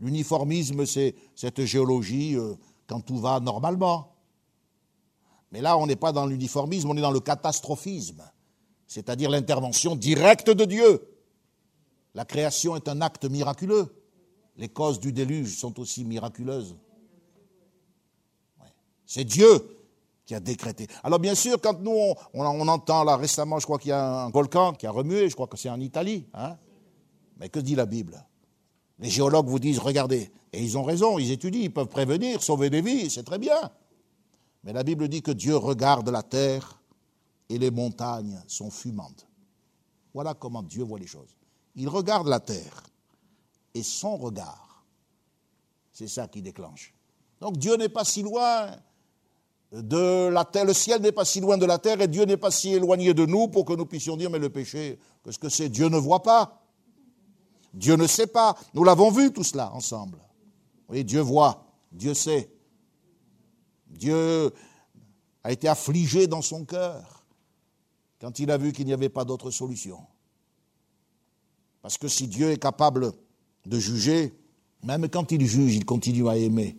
[0.00, 2.54] L'uniformisme, c'est cette géologie euh,
[2.88, 4.16] quand tout va normalement.
[5.52, 8.24] Mais là, on n'est pas dans l'uniformisme, on est dans le catastrophisme,
[8.88, 11.08] c'est-à-dire l'intervention directe de Dieu.
[12.16, 13.94] La création est un acte miraculeux.
[14.56, 16.74] Les causes du déluge sont aussi miraculeuses.
[19.06, 19.74] C'est Dieu
[20.26, 20.86] qui a décrété.
[21.02, 24.30] Alors bien sûr, quand nous, on, entend là récemment, je crois qu'il y a un
[24.30, 26.56] volcan qui a remué, je crois que c'est en Italie, hein
[27.36, 28.24] mais que dit la Bible?
[29.00, 32.70] Les géologues vous disent, regardez, et ils ont raison, ils étudient, ils peuvent prévenir, sauver
[32.70, 33.70] des vies, c'est très bien.
[34.62, 36.80] Mais la Bible dit que Dieu regarde la terre
[37.48, 39.26] et les montagnes sont fumantes.
[40.14, 41.36] Voilà comment Dieu voit les choses.
[41.74, 42.84] Il regarde la terre
[43.74, 44.84] et son regard,
[45.92, 46.94] c'est ça qui déclenche.
[47.40, 48.70] Donc Dieu n'est pas si loin,
[49.74, 50.64] de la terre.
[50.64, 53.12] Le ciel n'est pas si loin de la terre et Dieu n'est pas si éloigné
[53.12, 55.68] de nous pour que nous puissions dire, mais le péché, qu'est-ce que c'est?
[55.68, 56.62] Dieu ne voit pas.
[57.72, 58.56] Dieu ne sait pas.
[58.72, 60.18] Nous l'avons vu tout cela ensemble.
[60.88, 62.50] Oui, Dieu voit, Dieu sait.
[63.88, 64.52] Dieu
[65.42, 67.24] a été affligé dans son cœur
[68.20, 69.98] quand il a vu qu'il n'y avait pas d'autre solution.
[71.82, 73.12] Parce que si Dieu est capable
[73.66, 74.34] de juger,
[74.82, 76.78] même quand il juge, il continue à aimer.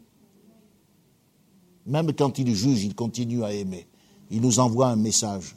[1.85, 3.87] Même quand il juge, il continue à aimer.
[4.31, 5.55] Il nous envoie un message.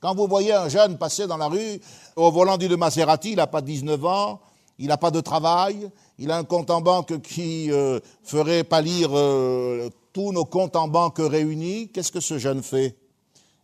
[0.00, 1.80] Quand vous voyez un jeune passer dans la rue
[2.14, 4.40] au volant d'une Maserati, il n'a pas 19 ans,
[4.78, 9.10] il n'a pas de travail, il a un compte en banque qui euh, ferait pâlir
[9.12, 12.96] euh, tous nos comptes en banque réunis, qu'est-ce que ce jeune fait?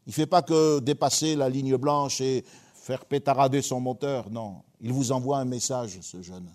[0.07, 4.57] Il ne fait pas que dépasser la ligne blanche et faire pétarader son moteur, non.
[4.81, 6.49] Il vous envoie un message, ce jeune.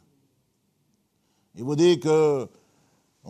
[1.56, 2.48] Il vous dit que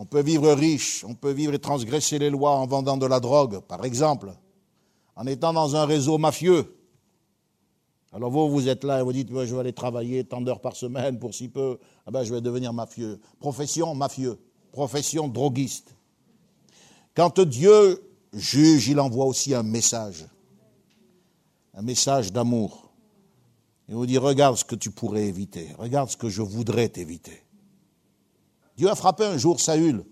[0.00, 3.20] on peut vivre riche, on peut vivre et transgresser les lois en vendant de la
[3.20, 4.32] drogue, par exemple,
[5.14, 6.74] en étant dans un réseau mafieux.
[8.10, 10.74] Alors vous, vous êtes là et vous dites, je vais aller travailler tant d'heures par
[10.74, 13.20] semaine pour si peu, ah ben, je vais devenir mafieux.
[13.40, 14.38] Profession mafieux,
[14.72, 15.94] profession droguiste.
[17.14, 20.24] Quand Dieu juge, il envoie aussi un message,
[21.74, 22.90] un message d'amour.
[23.90, 27.42] Il vous dit, regarde ce que tu pourrais éviter, regarde ce que je voudrais t'éviter.
[28.80, 30.06] Dieu a frappé un jour Saül.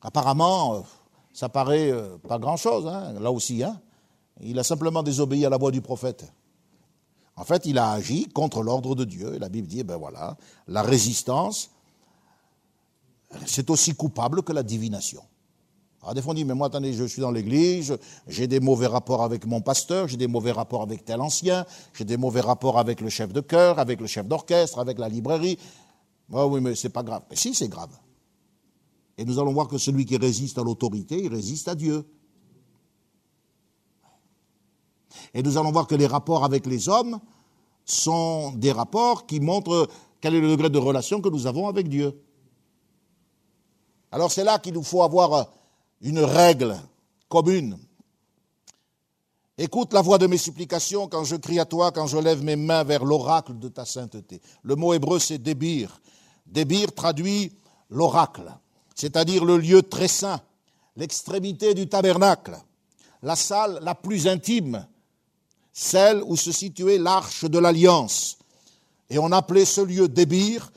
[0.00, 0.80] Apparemment, euh,
[1.34, 3.62] ça paraît euh, pas grand-chose, hein, là aussi.
[3.62, 3.78] Hein.
[4.40, 6.32] Il a simplement désobéi à la voix du prophète.
[7.36, 9.34] En fait, il a agi contre l'ordre de Dieu.
[9.34, 11.70] Et la Bible dit, ben voilà, la résistance,
[13.44, 15.20] c'est aussi coupable que la divination.
[16.00, 18.86] Alors des fois on dit, mais moi, attendez, je suis dans l'église, j'ai des mauvais
[18.86, 22.78] rapports avec mon pasteur, j'ai des mauvais rapports avec tel ancien, j'ai des mauvais rapports
[22.78, 25.58] avec le chef de chœur, avec le chef d'orchestre, avec la librairie.
[26.30, 27.22] Oui, mais c'est pas grave.
[27.28, 27.96] Mais si, c'est grave.
[29.18, 32.08] Et nous allons voir que celui qui résiste à l'autorité, il résiste à Dieu.
[35.34, 37.20] Et nous allons voir que les rapports avec les hommes
[37.84, 39.88] sont des rapports qui montrent
[40.20, 42.18] quel est le degré de relation que nous avons avec Dieu.
[44.12, 45.50] Alors c'est là qu'il nous faut avoir
[46.00, 46.76] une règle
[47.28, 47.78] commune.
[49.58, 52.56] Écoute la voix de mes supplications quand je crie à toi, quand je lève mes
[52.56, 54.40] mains vers l'oracle de ta sainteté.
[54.62, 56.00] Le mot hébreu, c'est débir.
[56.50, 57.52] Débir traduit
[57.88, 58.52] l'oracle,
[58.94, 60.40] c'est-à-dire le lieu très saint,
[60.96, 62.58] l'extrémité du tabernacle,
[63.22, 64.86] la salle la plus intime,
[65.72, 68.38] celle où se situait l'arche de l'alliance.
[69.08, 70.72] Et on appelait ce lieu Débir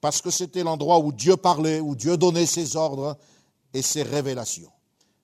[0.00, 3.16] parce que c'était l'endroit où Dieu parlait, où Dieu donnait ses ordres
[3.74, 4.70] et ses révélations.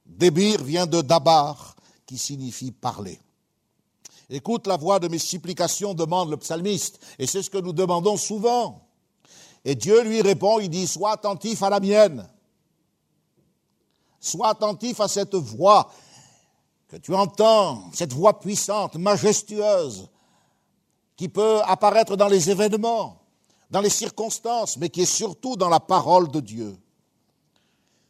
[0.04, 1.76] Débir vient de Dabar,
[2.06, 3.18] qui signifie parler.
[4.28, 8.16] Écoute la voix de mes supplications, demande le psalmiste, et c'est ce que nous demandons
[8.16, 8.83] souvent.
[9.64, 12.28] Et Dieu lui répond, il dit, sois attentif à la mienne.
[14.20, 15.90] Sois attentif à cette voix
[16.88, 20.08] que tu entends, cette voix puissante, majestueuse,
[21.16, 23.22] qui peut apparaître dans les événements,
[23.70, 26.76] dans les circonstances, mais qui est surtout dans la parole de Dieu.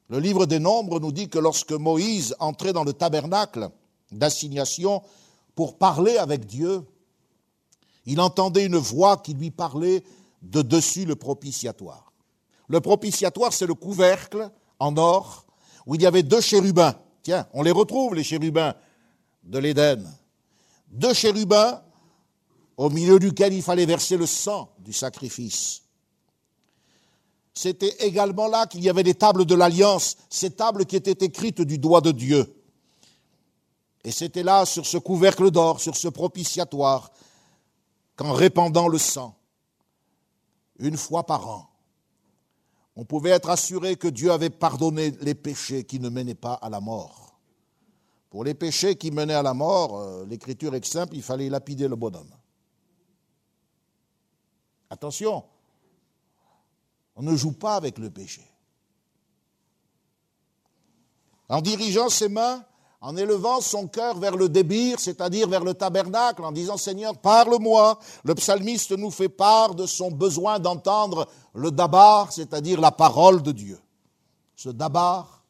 [0.08, 3.70] Le livre des Nombres nous dit que lorsque Moïse entrait dans le tabernacle
[4.12, 5.02] d'assignation
[5.54, 6.84] pour parler avec Dieu,
[8.06, 10.04] il entendait une voix qui lui parlait
[10.44, 12.12] de dessus le propitiatoire.
[12.68, 15.46] Le propitiatoire, c'est le couvercle en or
[15.86, 16.94] où il y avait deux chérubins.
[17.22, 18.74] Tiens, on les retrouve, les chérubins
[19.42, 20.04] de l'Éden.
[20.90, 21.82] Deux chérubins
[22.76, 25.82] au milieu duquel il fallait verser le sang du sacrifice.
[27.52, 31.62] C'était également là qu'il y avait des tables de l'alliance, ces tables qui étaient écrites
[31.62, 32.52] du doigt de Dieu.
[34.02, 37.10] Et c'était là, sur ce couvercle d'or, sur ce propitiatoire,
[38.16, 39.36] qu'en répandant le sang,
[40.78, 41.70] une fois par an,
[42.96, 46.70] on pouvait être assuré que Dieu avait pardonné les péchés qui ne menaient pas à
[46.70, 47.38] la mort.
[48.30, 51.88] Pour les péchés qui menaient à la mort, euh, l'écriture est simple, il fallait lapider
[51.88, 52.30] le bonhomme.
[54.90, 55.44] Attention,
[57.16, 58.42] on ne joue pas avec le péché.
[61.48, 62.64] En dirigeant ses mains,
[63.04, 67.98] en élevant son cœur vers le débir, c'est-à-dire vers le tabernacle, en disant Seigneur, parle-moi.
[68.24, 73.52] Le psalmiste nous fait part de son besoin d'entendre le dabar, c'est-à-dire la parole de
[73.52, 73.78] Dieu.
[74.56, 75.44] Ce dabar,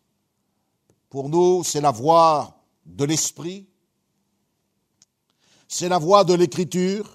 [1.09, 3.69] pour nous, c'est la voix de l'esprit,
[5.69, 7.09] c'est la voix de l'écriture,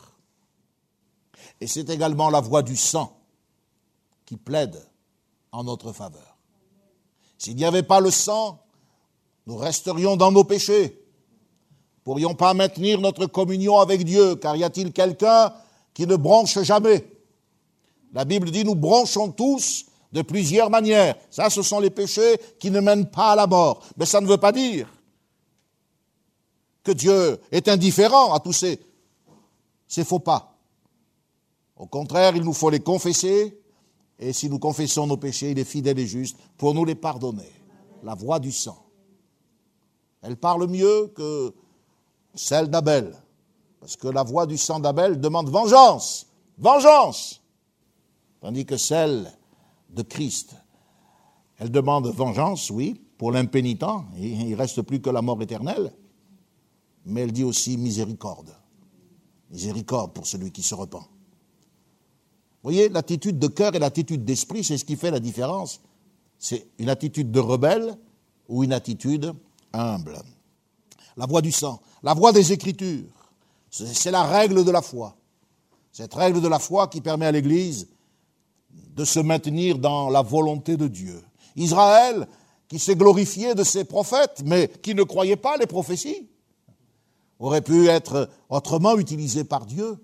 [1.60, 3.20] et c'est également la voix du sang
[4.26, 4.82] qui plaide
[5.52, 6.38] en notre faveur.
[7.38, 8.64] S'il n'y avait pas le sang,
[9.50, 11.04] nous resterions dans nos péchés.
[12.04, 15.52] Pourrions pas maintenir notre communion avec Dieu, car y a-t-il quelqu'un
[15.96, 17.04] qui ne bronche jamais?
[18.14, 21.16] La Bible dit nous bronchons tous de plusieurs manières.
[21.32, 23.82] Ça, ce sont les péchés qui ne mènent pas à la mort.
[23.98, 24.88] Mais ça ne veut pas dire
[26.84, 28.80] que Dieu est indifférent à tous ces,
[30.04, 30.60] faux pas.
[31.76, 33.60] Au contraire, il nous faut les confesser,
[34.20, 37.52] et si nous confessons nos péchés, il est fidèle et juste pour nous les pardonner.
[38.04, 38.89] La voix du sang.
[40.22, 41.54] Elle parle mieux que
[42.36, 43.16] celle d'Abel.
[43.80, 46.28] Parce que la voix du sang d'Abel demande vengeance.
[46.58, 47.42] Vengeance.
[48.42, 49.32] Tandis que celle
[49.90, 50.56] de Christ,
[51.58, 54.06] elle demande vengeance, oui, pour l'impénitent.
[54.18, 55.94] Il ne reste plus que la mort éternelle.
[57.06, 58.54] Mais elle dit aussi miséricorde.
[59.50, 61.04] Miséricorde pour celui qui se repent.
[62.62, 65.82] Vous voyez, l'attitude de cœur et l'attitude d'esprit, c'est ce qui fait la différence.
[66.38, 67.98] C'est une attitude de rebelle
[68.48, 69.34] ou une attitude
[69.74, 70.20] humble.
[71.18, 73.10] La voix du sang, la voix des Écritures,
[73.70, 75.16] c'est la règle de la foi.
[75.92, 77.88] Cette règle de la foi qui permet à l'Église
[78.72, 81.22] de se maintenir dans la volonté de Dieu.
[81.56, 82.28] Israël,
[82.68, 86.30] qui s'est glorifié de ses prophètes, mais qui ne croyait pas les prophéties,
[87.40, 89.98] aurait pu être autrement utilisé par Dieu.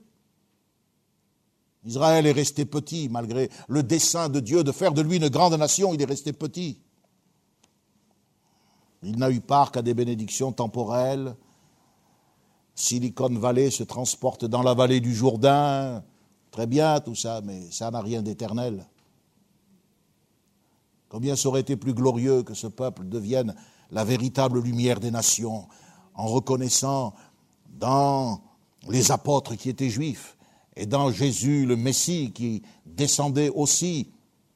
[1.85, 5.53] Israël est resté petit malgré le dessein de Dieu de faire de lui une grande
[5.53, 6.79] nation, il est resté petit.
[9.05, 11.35] Il n'a eu part qu'à des bénédictions temporelles.
[12.73, 16.03] Silicon Valley se transporte dans la vallée du Jourdain.
[16.49, 18.83] Très bien tout ça, mais ça n'a rien d'éternel.
[21.07, 23.55] Combien ça aurait été plus glorieux que ce peuple devienne
[23.91, 25.67] la véritable lumière des nations
[26.15, 27.13] en reconnaissant
[27.77, 28.41] dans
[28.89, 30.35] les apôtres qui étaient juifs
[30.75, 34.09] et dans Jésus le Messie qui descendait aussi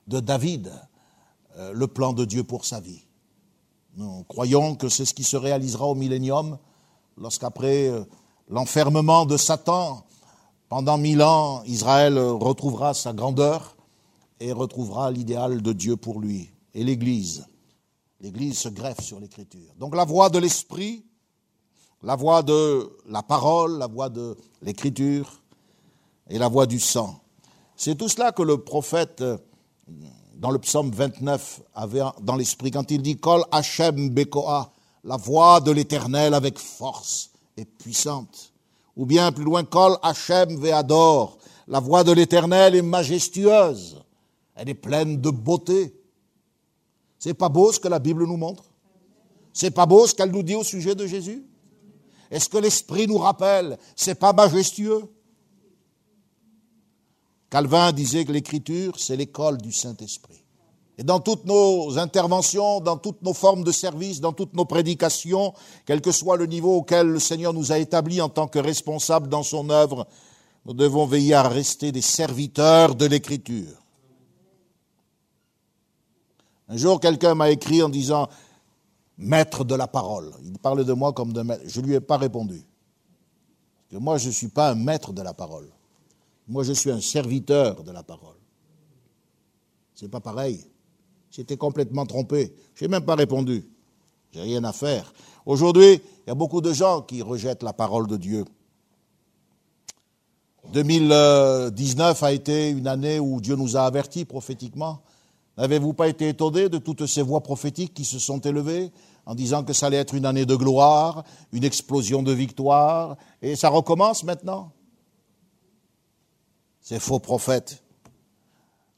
[0.07, 0.73] de David,
[1.57, 3.05] euh, le plan de Dieu pour sa vie.
[3.99, 6.57] Nous croyons que c'est ce qui se réalisera au millénium,
[7.17, 8.05] lorsqu'après euh,
[8.47, 10.05] l'enfermement de Satan,
[10.69, 13.75] pendant mille ans, Israël retrouvera sa grandeur
[14.39, 16.49] et retrouvera l'idéal de Dieu pour lui.
[16.73, 17.45] Et l'Église,
[18.21, 19.73] l'Église se greffe sur l'Écriture.
[19.77, 21.03] Donc la voix de l'Esprit,
[22.01, 25.41] la voix de la parole, la voix de l'Écriture,
[26.29, 27.19] et la voix du sang.
[27.75, 29.37] C'est tout cela que le prophète, euh,
[30.39, 34.71] dans le psaume 29, avait dans l'esprit quand il dit Kol Hashem Bekoa,
[35.03, 38.53] la voix de l'éternel avec force est puissante.
[38.95, 41.37] Ou bien plus loin, Kol Hachem Ve'ador,
[41.67, 44.01] la voix de l'Éternel est majestueuse,
[44.55, 45.95] elle est pleine de beauté.
[47.19, 48.63] C'est pas beau ce que la Bible nous montre?
[49.53, 51.45] C'est pas beau ce qu'elle nous dit au sujet de Jésus?
[52.31, 55.03] Est-ce que l'Esprit nous rappelle C'est pas majestueux?
[57.49, 60.43] Calvin disait que l'écriture, c'est l'école du Saint-Esprit.
[60.99, 65.53] Et dans toutes nos interventions, dans toutes nos formes de service, dans toutes nos prédications,
[65.85, 69.29] quel que soit le niveau auquel le Seigneur nous a établis en tant que responsables
[69.29, 70.07] dans son œuvre,
[70.65, 73.81] nous devons veiller à rester des serviteurs de l'écriture.
[76.67, 78.27] Un jour, quelqu'un m'a écrit en disant
[79.17, 80.33] maître de la parole.
[80.43, 81.63] Il parlait de moi comme de maître.
[81.65, 82.61] Je ne lui ai pas répondu.
[83.89, 85.69] que moi, je ne suis pas un maître de la parole.
[86.49, 88.35] Moi, je suis un serviteur de la parole.
[89.93, 90.65] C'est pas pareil.
[91.29, 92.55] J'étais complètement trompé.
[92.73, 93.69] Je n'ai même pas répondu.
[94.31, 95.13] J'ai rien à faire.
[95.45, 98.45] Aujourd'hui, il y a beaucoup de gens qui rejettent la parole de Dieu.
[100.73, 105.01] 2019 a été une année où Dieu nous a avertis prophétiquement.
[105.55, 108.91] N'avez-vous pas été étonné de toutes ces voix prophétiques qui se sont élevées
[109.25, 113.55] en disant que ça allait être une année de gloire, une explosion de victoire, et
[113.55, 114.71] ça recommence maintenant?
[116.89, 117.83] Ces faux prophètes.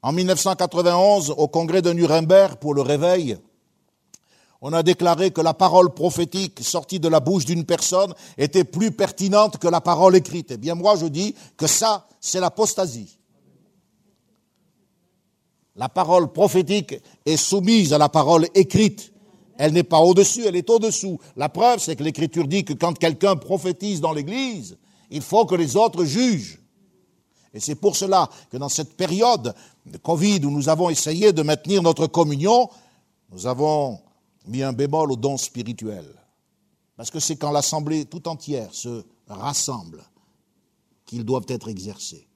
[0.02, 3.38] En 1991, au congrès de Nuremberg pour le réveil,
[4.62, 8.92] on a déclaré que la parole prophétique sortie de la bouche d'une personne était plus
[8.92, 10.52] pertinente que la parole écrite.
[10.52, 13.20] Eh bien, moi, je dis que ça, c'est l'apostasie.
[15.76, 19.12] La parole prophétique est soumise à la parole écrite.
[19.58, 21.20] Elle n'est pas au-dessus, elle est au-dessous.
[21.36, 24.78] La preuve, c'est que l'Écriture dit que quand quelqu'un prophétise dans l'Église,
[25.10, 26.61] il faut que les autres jugent.
[27.54, 29.54] Et c'est pour cela que dans cette période
[29.86, 32.70] de Covid où nous avons essayé de maintenir notre communion,
[33.32, 34.00] nous avons
[34.48, 36.06] mis un bémol au don spirituel.
[36.96, 40.04] Parce que c'est quand l'Assemblée tout entière se rassemble
[41.06, 42.28] qu'ils doivent être exercés.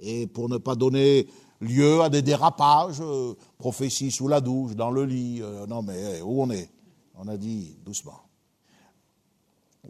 [0.00, 1.28] Et pour ne pas donner
[1.60, 6.20] lieu à des dérapages, euh, prophétie sous la douche, dans le lit, euh, non mais
[6.20, 6.70] où on est?
[7.16, 8.20] On a dit doucement.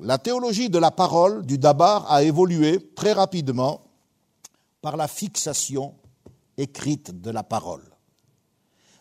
[0.01, 3.81] La théologie de la parole du Dabar a évolué très rapidement
[4.85, 5.95] par la fixation
[6.59, 7.85] écrite de la parole.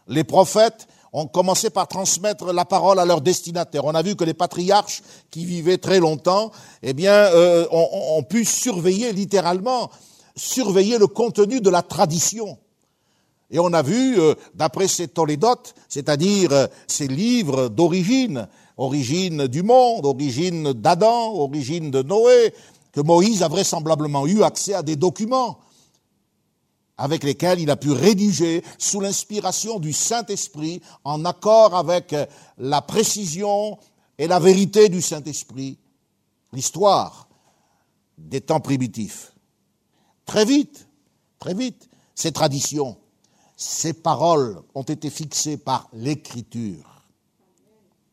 [0.08, 3.84] Les prophètes ont commencé par transmettre la parole à leurs destinataires.
[3.84, 6.52] On a vu que les patriarches qui vivaient très longtemps,
[6.84, 9.92] eh euh, ont, pu surveiller littéralement,
[10.38, 12.58] surveiller le contenu de la tradition.
[13.52, 19.64] Et on a vu, euh, d'après ces tolédotes, c'est-à-dire euh, ces livres d'origine, origine du
[19.64, 22.54] monde, origine d'Adam, origine de Noé,
[22.94, 25.60] que Moïse a vraisemblablement eu accès à des documents
[27.04, 32.16] avec lesquels il a pu rédiger sous l'inspiration du Saint-Esprit, en accord avec
[32.58, 33.78] la précision
[34.18, 35.78] et la vérité du Saint-Esprit,
[36.54, 37.28] l'histoire
[38.18, 39.34] des temps primitifs.
[40.26, 40.88] Très vite,
[41.39, 42.95] très vite, ces traditions,
[43.58, 47.04] ces paroles ont été fixées par l'écriture.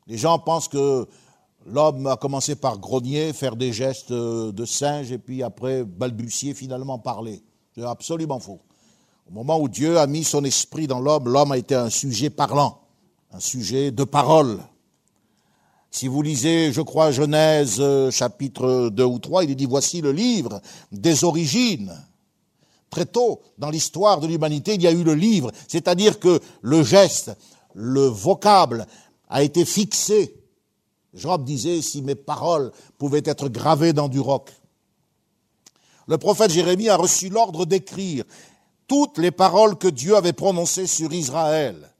[0.08, 1.06] Les gens pensent que
[1.64, 6.98] l'homme a commencé par grogner, faire des gestes de singe et puis après balbutier, finalement
[6.98, 7.44] parler.
[7.72, 8.60] C'est absolument faux.
[9.30, 12.30] Au moment où Dieu a mis son esprit dans l'homme, l'homme a été un sujet
[12.30, 12.80] parlant,
[13.30, 14.58] un sujet de parole.
[15.92, 20.10] Si vous lisez, je crois, Genèse euh, chapitre 2 ou 3, il dit, voici le
[20.10, 20.60] livre
[20.90, 21.96] des origines.
[22.90, 26.82] Très tôt dans l'histoire de l'humanité, il y a eu le livre, c'est-à-dire que le
[26.82, 27.30] geste,
[27.74, 28.84] le vocable
[29.28, 30.34] a été fixé.
[31.14, 34.50] Job disait, si mes paroles pouvaient être gravées dans du roc.
[36.08, 38.24] Le prophète Jérémie a reçu l'ordre d'écrire
[38.90, 41.94] toutes les paroles que Dieu avait prononcées sur Israël.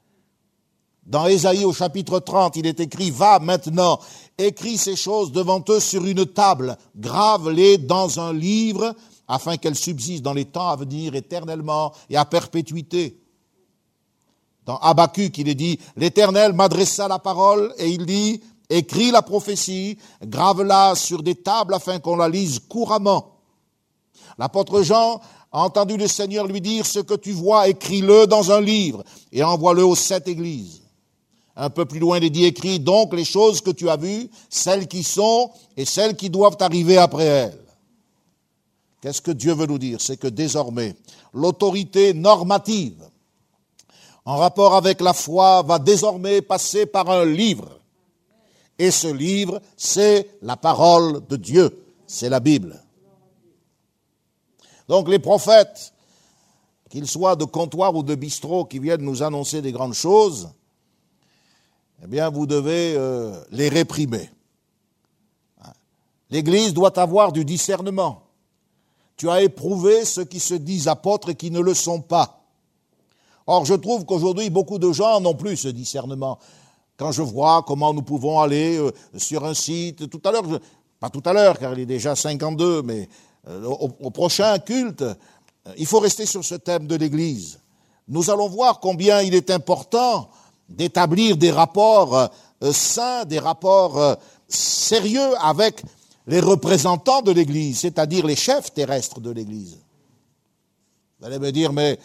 [1.07, 4.01] Dans Ésaïe au chapitre 30, il est écrit, va maintenant,
[4.37, 8.97] écris ces choses devant eux sur une table, grave-les dans un livre,
[9.29, 13.21] afin qu'elles subsistent dans les temps à venir éternellement et à perpétuité.
[14.67, 19.97] Dans Habakkuk, il est dit, l'Éternel m'adressa la parole et il dit, écris la prophétie,
[20.25, 23.37] grave-la sur des tables afin qu'on la lise couramment.
[24.39, 25.21] L'apôtre Jean
[25.53, 29.85] entendu le Seigneur lui dire, ce que tu vois, écris-le dans un livre et envoie-le
[29.85, 30.83] aux sept églises.
[31.57, 34.87] Un peu plus loin, il dit, écris donc les choses que tu as vues, celles
[34.87, 37.59] qui sont et celles qui doivent arriver après elles.
[39.01, 40.01] Qu'est-ce que Dieu veut nous dire?
[40.01, 40.95] C'est que désormais,
[41.33, 43.03] l'autorité normative
[44.25, 47.81] en rapport avec la foi va désormais passer par un livre.
[48.79, 52.81] Et ce livre, c'est la parole de Dieu, c'est la Bible.
[54.91, 55.93] Donc les prophètes,
[56.89, 60.51] qu'ils soient de comptoir ou de bistrot, qui viennent nous annoncer des grandes choses,
[62.03, 64.29] eh bien vous devez euh, les réprimer.
[66.29, 68.23] L'Église doit avoir du discernement.
[69.17, 72.41] Tu as éprouvé ceux qui se disent apôtres et qui ne le sont pas.
[73.47, 76.41] Or, je trouve qu'aujourd'hui, beaucoup de gens n'ont plus ce discernement.
[76.97, 80.43] Quand je vois comment nous pouvons aller euh, sur un site, tout à l'heure,
[80.99, 83.09] pas tout à l'heure, car il est déjà 52, mais
[83.49, 85.15] euh, au, prochain culte, euh,
[85.77, 87.61] il faut rester sur ce thème de l'Église.
[88.09, 90.31] Nous allons voir combien il est important
[90.69, 92.31] d'établir des rapports
[92.73, 94.17] sains, des rapports
[94.49, 95.83] sérieux avec
[96.27, 99.79] les représentants de l'Église, c'est-à-dire les chefs terrestres de l'Église.
[101.19, 101.99] Vous allez me dire, mais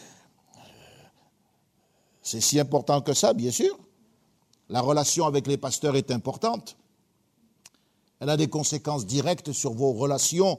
[2.22, 3.78] c'est si important que ça, bien sûr.
[4.70, 6.76] La relation avec les pasteurs est importante.
[8.20, 10.58] Elle a des conséquences directes sur vos relations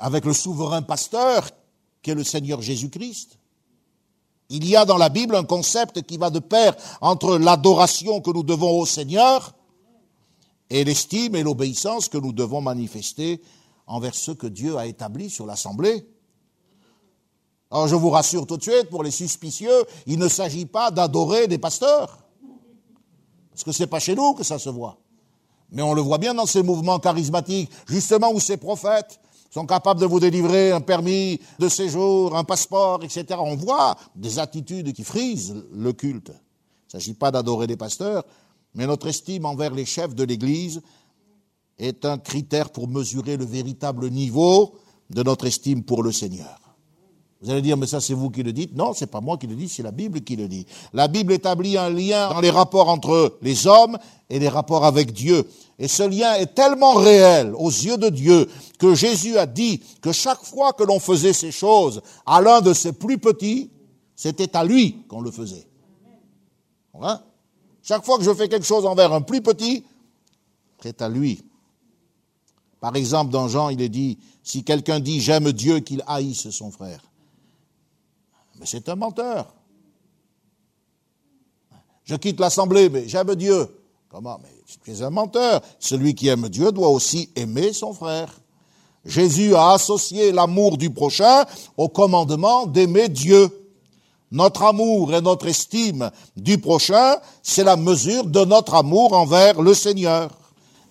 [0.00, 1.50] avec le souverain pasteur
[2.02, 3.38] qui est le Seigneur Jésus-Christ.
[4.48, 8.30] Il y a dans la Bible un concept qui va de pair entre l'adoration que
[8.30, 9.54] nous devons au Seigneur
[10.70, 13.40] et l'estime et l'obéissance que nous devons manifester
[13.86, 16.06] envers ceux que Dieu a établis sur l'Assemblée.
[17.70, 21.46] Alors je vous rassure tout de suite, pour les suspicieux, il ne s'agit pas d'adorer
[21.46, 22.18] des pasteurs.
[23.50, 24.98] Parce que ce n'est pas chez nous que ça se voit.
[25.70, 29.20] Mais on le voit bien dans ces mouvements charismatiques, justement où ces prophètes
[29.50, 33.24] sont capables de vous délivrer un permis de séjour, un passeport, etc.
[33.38, 36.28] On voit des attitudes qui frisent le culte.
[36.30, 38.24] Il ne s'agit pas d'adorer des pasteurs,
[38.74, 40.80] mais notre estime envers les chefs de l'Église
[41.78, 44.76] est un critère pour mesurer le véritable niveau
[45.08, 46.69] de notre estime pour le Seigneur.
[47.42, 48.76] Vous allez dire, mais ça c'est vous qui le dites.
[48.76, 50.66] Non, c'est pas moi qui le dis, c'est la Bible qui le dit.
[50.92, 53.96] La Bible établit un lien dans les rapports entre les hommes
[54.28, 55.48] et les rapports avec Dieu.
[55.78, 58.46] Et ce lien est tellement réel aux yeux de Dieu
[58.78, 62.74] que Jésus a dit que chaque fois que l'on faisait ces choses à l'un de
[62.74, 63.70] ses plus petits,
[64.14, 65.66] c'était à lui qu'on le faisait.
[67.00, 67.22] Hein
[67.82, 69.84] chaque fois que je fais quelque chose envers un plus petit,
[70.82, 71.42] c'est à lui.
[72.80, 76.70] Par exemple, dans Jean, il est dit, si quelqu'un dit j'aime Dieu, qu'il haïsse son
[76.70, 77.09] frère.
[78.60, 79.54] Mais c'est un menteur.
[82.04, 83.66] Je quitte l'assemblée, mais j'aime Dieu.
[84.10, 84.38] Comment?
[84.42, 84.50] Mais
[84.84, 85.62] tu es un menteur.
[85.78, 88.38] Celui qui aime Dieu doit aussi aimer son frère.
[89.06, 91.44] Jésus a associé l'amour du prochain
[91.78, 93.48] au commandement d'aimer Dieu.
[94.30, 99.72] Notre amour et notre estime du prochain, c'est la mesure de notre amour envers le
[99.72, 100.30] Seigneur.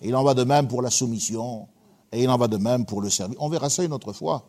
[0.02, 1.68] il en va de même pour la soumission,
[2.12, 3.38] et il en va de même pour le service.
[3.40, 4.44] On verra ça une autre fois.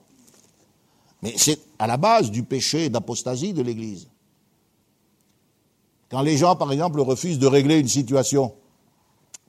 [1.22, 4.08] Mais c'est à la base du péché d'apostasie de l'Église.
[6.10, 8.54] Quand les gens, par exemple, refusent de régler une situation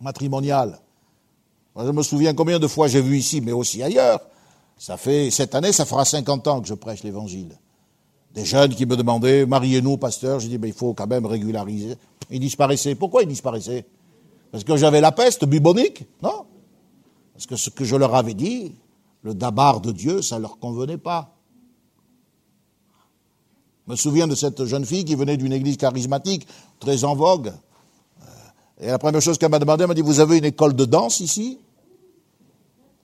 [0.01, 0.81] matrimoniale,
[1.77, 4.21] je me souviens combien de fois j'ai vu ici, mais aussi ailleurs.
[4.77, 7.57] Ça fait, cette année, ça fera 50 ans que je prêche l'Évangile
[8.35, 10.41] des jeunes qui me demandaient, mariez-nous, pasteur?
[10.41, 11.97] J'ai dit, mais il faut quand même régulariser.
[12.31, 12.95] Ils disparaissaient.
[12.95, 13.85] Pourquoi ils disparaissaient?
[14.51, 16.47] Parce que j'avais la peste bubonique Non?
[17.35, 18.75] Parce que ce que je leur avais dit,
[19.23, 21.35] le dabar de Dieu, ça ne leur convenait pas.
[23.87, 26.47] Je me souviens de cette jeune fille qui venait d'une église charismatique,
[26.79, 27.53] très en vogue.
[28.81, 30.85] Et la première chose qu'elle m'a demandé, elle m'a dit, vous avez une école de
[30.85, 31.59] danse ici?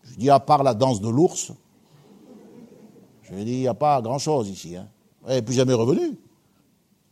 [0.04, 1.52] Je dis, à part la danse de l'ours.
[3.22, 4.76] Je lui ai dit, il n'y a pas grand-chose ici.
[4.76, 4.88] Hein.
[5.26, 6.18] Elle n'est plus jamais revenue.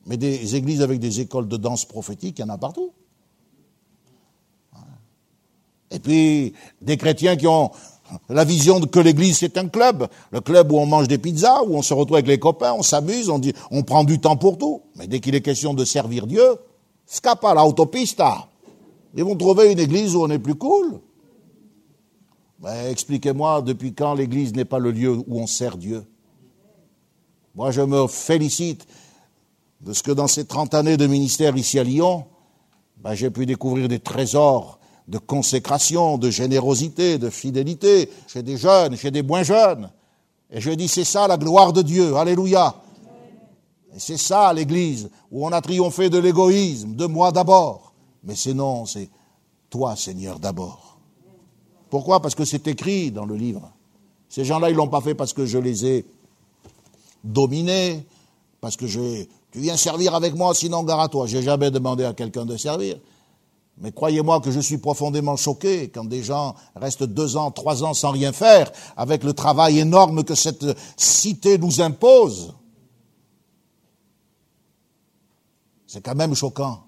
[0.06, 2.92] Mais des églises avec des écoles de danse prophétique, il y en a partout.
[5.90, 7.70] Et puis, des chrétiens qui ont
[8.28, 11.76] la vision que l'église c'est un club, le club où on mange des pizzas, où
[11.76, 14.59] on se retrouve avec les copains, on s'amuse, on dit, on prend du temps pour
[14.59, 14.82] tout.
[14.96, 16.57] Mais dès qu'il est question de servir Dieu,
[17.07, 18.48] scapa l'autopista.
[19.14, 21.00] Ils vont trouver une église où on est plus cool.
[22.59, 26.04] Ben, expliquez-moi depuis quand l'église n'est pas le lieu où on sert Dieu?
[27.54, 28.86] Moi, je me félicite
[29.80, 32.24] de ce que dans ces 30 années de ministère ici à Lyon,
[32.98, 34.76] ben, j'ai pu découvrir des trésors
[35.09, 39.90] de consécration, de générosité, de fidélité chez des jeunes, chez des moins jeunes.
[40.50, 42.16] Et je dis, c'est ça la gloire de Dieu.
[42.16, 42.74] Alléluia.
[43.94, 47.92] Et c'est ça l'Église, où on a triomphé de l'égoïsme, de moi d'abord.
[48.24, 49.09] Mais c'est non, c'est
[49.70, 50.98] toi, Seigneur, d'abord.
[51.88, 52.20] Pourquoi?
[52.20, 53.72] Parce que c'est écrit dans le livre.
[54.28, 56.04] Ces gens-là, ils l'ont pas fait parce que je les ai
[57.22, 58.04] dominé,
[58.61, 61.26] parce que je, tu viens servir avec moi, sinon gare à toi.
[61.26, 62.98] J'ai jamais demandé à quelqu'un de servir.
[63.79, 67.93] Mais croyez-moi que je suis profondément choqué quand des gens restent deux ans, trois ans
[67.93, 70.64] sans rien faire, avec le travail énorme que cette
[70.97, 72.55] cité nous impose.
[75.87, 76.85] C'est quand même choquant.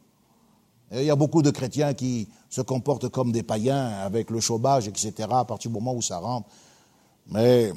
[0.92, 4.88] Il y a beaucoup de chrétiens qui se comportent comme des païens avec le chômage,
[4.88, 6.48] etc., à partir du moment où ça rentre.
[7.26, 7.70] Mais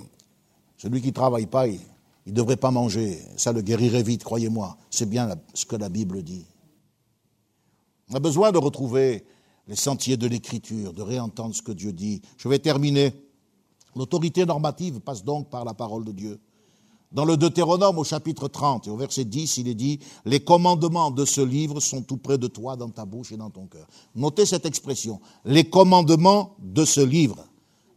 [0.77, 1.81] celui qui ne travaille pas, il,
[2.25, 3.19] il ne devrait pas manger.
[3.35, 4.77] Ça le guérirait vite, croyez-moi.
[4.89, 6.45] C'est bien ce que la Bible dit.
[8.11, 9.23] On a besoin de retrouver
[9.67, 12.21] les sentiers de l'écriture, de réentendre ce que Dieu dit.
[12.35, 13.13] Je vais terminer.
[13.95, 16.39] L'autorité normative passe donc par la parole de Dieu.
[17.13, 21.11] Dans le Deutéronome au chapitre 30 et au verset 10, il est dit, les commandements
[21.11, 23.87] de ce livre sont tout près de toi, dans ta bouche et dans ton cœur.
[24.15, 27.45] Notez cette expression, les commandements de ce livre.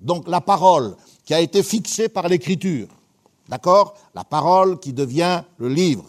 [0.00, 2.88] Donc la parole qui a été fixée par l'écriture,
[3.48, 3.94] d'accord?
[4.14, 6.04] La parole qui devient le livre.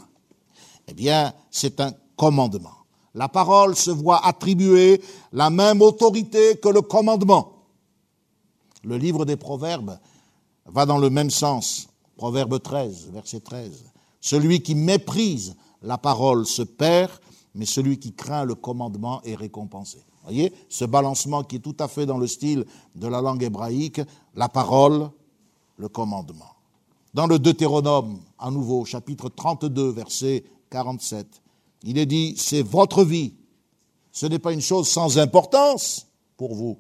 [0.88, 2.75] Eh bien, c'est un commandement.
[3.16, 5.02] La parole se voit attribuer
[5.32, 7.54] la même autorité que le commandement.
[8.84, 9.98] Le livre des Proverbes
[10.66, 11.88] va dans le même sens.
[12.18, 13.86] Proverbe 13, verset 13.
[14.20, 17.12] Celui qui méprise la parole se perd,
[17.54, 20.00] mais celui qui craint le commandement est récompensé.
[20.24, 24.02] Voyez, ce balancement qui est tout à fait dans le style de la langue hébraïque,
[24.36, 25.10] la parole,
[25.78, 26.56] le commandement.
[27.14, 31.42] Dans le Deutéronome, à nouveau, chapitre 32, verset 47,
[31.86, 33.36] il est dit, c'est votre vie.
[34.12, 36.80] Ce n'est pas une chose sans importance pour vous.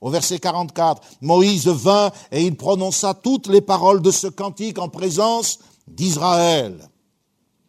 [0.00, 4.88] Au verset 44, Moïse vint et il prononça toutes les paroles de ce cantique en
[4.88, 6.88] présence d'Israël.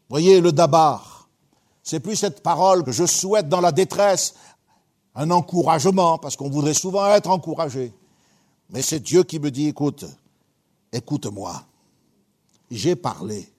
[0.10, 1.30] Voyez le dabar.
[1.84, 4.34] C'est plus cette parole que je souhaite dans la détresse,
[5.16, 7.94] un encouragement, parce qu'on voudrait souvent être encouragé.
[8.72, 10.06] Mais c'est Dieu qui me dit, écoute,
[10.92, 11.64] écoute-moi.
[12.72, 13.52] J'ai parlé.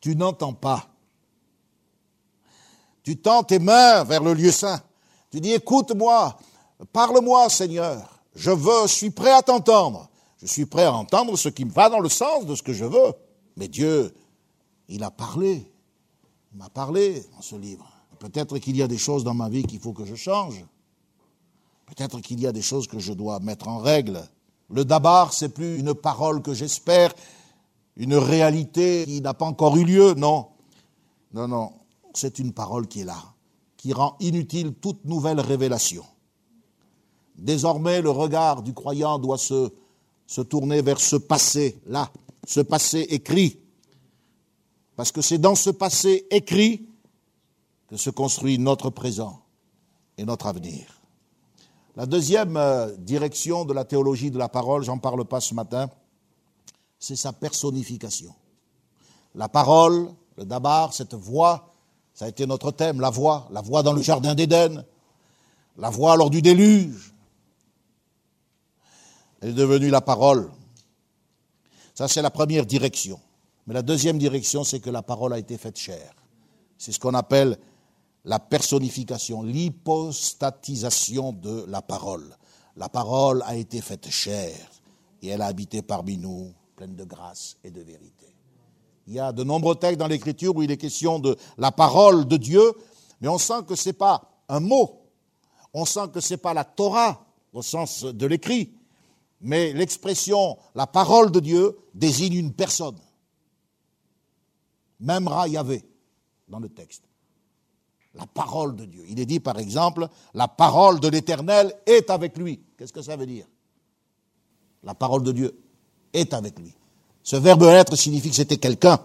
[0.00, 0.91] Tu n'entends pas.
[3.02, 4.80] Tu tends tes mains vers le lieu saint.
[5.30, 6.36] Tu dis, écoute-moi,
[6.92, 8.08] Parle-moi, Seigneur.
[8.34, 10.08] Je veux, je suis prêt à t'entendre.
[10.40, 12.72] Je suis prêt à entendre ce qui me va dans le sens de ce que
[12.72, 13.12] je veux.
[13.56, 14.12] Mais Dieu,
[14.88, 15.70] il a parlé.
[16.52, 17.86] Il m'a parlé dans ce livre.
[18.18, 20.64] Peut-être qu'il y a des choses dans ma vie qu'il faut que je change.
[21.86, 24.20] Peut-être qu'il y a des choses que je dois mettre en règle.
[24.70, 27.12] Le dabar, c'est plus une parole que j'espère,
[27.96, 30.14] une réalité qui n'a pas encore eu lieu.
[30.14, 30.48] Non.
[31.32, 31.72] Non, non.
[32.14, 33.22] C'est une parole qui est là,
[33.76, 36.04] qui rend inutile toute nouvelle révélation.
[37.36, 39.72] Désormais, le regard du croyant doit se,
[40.26, 42.10] se tourner vers ce passé, là,
[42.46, 43.58] ce passé écrit.
[44.96, 46.86] Parce que c'est dans ce passé écrit
[47.88, 49.42] que se construit notre présent
[50.18, 51.00] et notre avenir.
[51.96, 55.90] La deuxième euh, direction de la théologie de la parole, j'en parle pas ce matin,
[56.98, 58.34] c'est sa personnification.
[59.34, 60.08] La parole,
[60.38, 61.71] le dabar, cette voix,
[62.22, 64.84] ça a été notre thème, la voix, la voix dans le jardin d'Éden,
[65.76, 67.12] la voix lors du déluge,
[69.40, 70.48] elle est devenue la parole.
[71.96, 73.18] Ça, c'est la première direction.
[73.66, 76.14] Mais la deuxième direction, c'est que la parole a été faite chair.
[76.78, 77.58] C'est ce qu'on appelle
[78.24, 82.36] la personnification, l'hypostatisation de la parole.
[82.76, 84.56] La parole a été faite chair
[85.22, 88.31] et elle a habité parmi nous, pleine de grâce et de vérité.
[89.06, 92.26] Il y a de nombreux textes dans l'Écriture où il est question de la parole
[92.26, 92.72] de Dieu,
[93.20, 95.02] mais on sent que ce n'est pas un mot,
[95.74, 98.72] on sent que ce n'est pas la Torah au sens de l'écrit,
[99.40, 102.98] mais l'expression la parole de Dieu désigne une personne.
[105.00, 105.84] Même Ra Yahvé
[106.48, 107.02] dans le texte.
[108.14, 109.04] La parole de Dieu.
[109.08, 112.62] Il est dit par exemple, la parole de l'Éternel est avec lui.
[112.76, 113.46] Qu'est-ce que ça veut dire?
[114.82, 115.58] La parole de Dieu
[116.12, 116.76] est avec lui.
[117.22, 119.00] Ce verbe être signifie que c'était quelqu'un.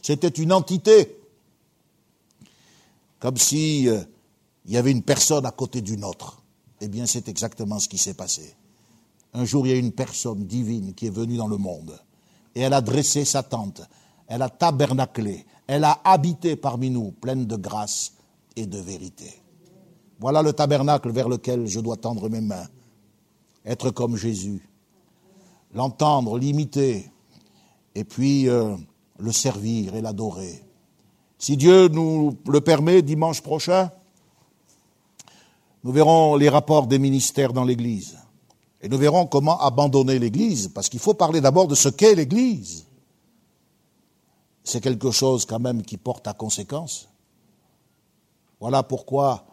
[0.00, 1.18] C'était une entité.
[3.20, 4.00] Comme si euh,
[4.66, 6.42] il y avait une personne à côté d'une autre.
[6.80, 8.56] Eh bien, c'est exactement ce qui s'est passé.
[9.34, 11.98] Un jour, il y a une personne divine qui est venue dans le monde.
[12.54, 13.82] Et elle a dressé sa tente.
[14.26, 15.46] Elle a tabernaclé.
[15.66, 18.12] Elle a habité parmi nous, pleine de grâce
[18.56, 19.32] et de vérité.
[20.18, 22.68] Voilà le tabernacle vers lequel je dois tendre mes mains.
[23.64, 24.68] Être comme Jésus.
[25.72, 27.10] L'entendre, l'imiter.
[27.94, 28.76] Et puis euh,
[29.18, 30.62] le servir et l'adorer.
[31.38, 33.90] Si Dieu nous le permet, dimanche prochain,
[35.84, 38.18] nous verrons les rapports des ministères dans l'Église.
[38.80, 42.86] Et nous verrons comment abandonner l'Église, parce qu'il faut parler d'abord de ce qu'est l'Église.
[44.64, 47.08] C'est quelque chose quand même qui porte à conséquence.
[48.60, 49.44] Voilà pourquoi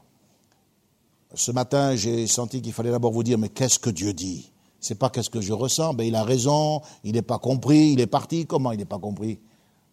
[1.34, 4.51] ce matin j'ai senti qu'il fallait d'abord vous dire mais qu'est-ce que Dieu dit?
[4.80, 8.00] C'est pas qu'est-ce que je ressens, ben il a raison, il n'est pas compris, il
[8.00, 8.46] est parti.
[8.46, 9.40] Comment il n'est pas compris?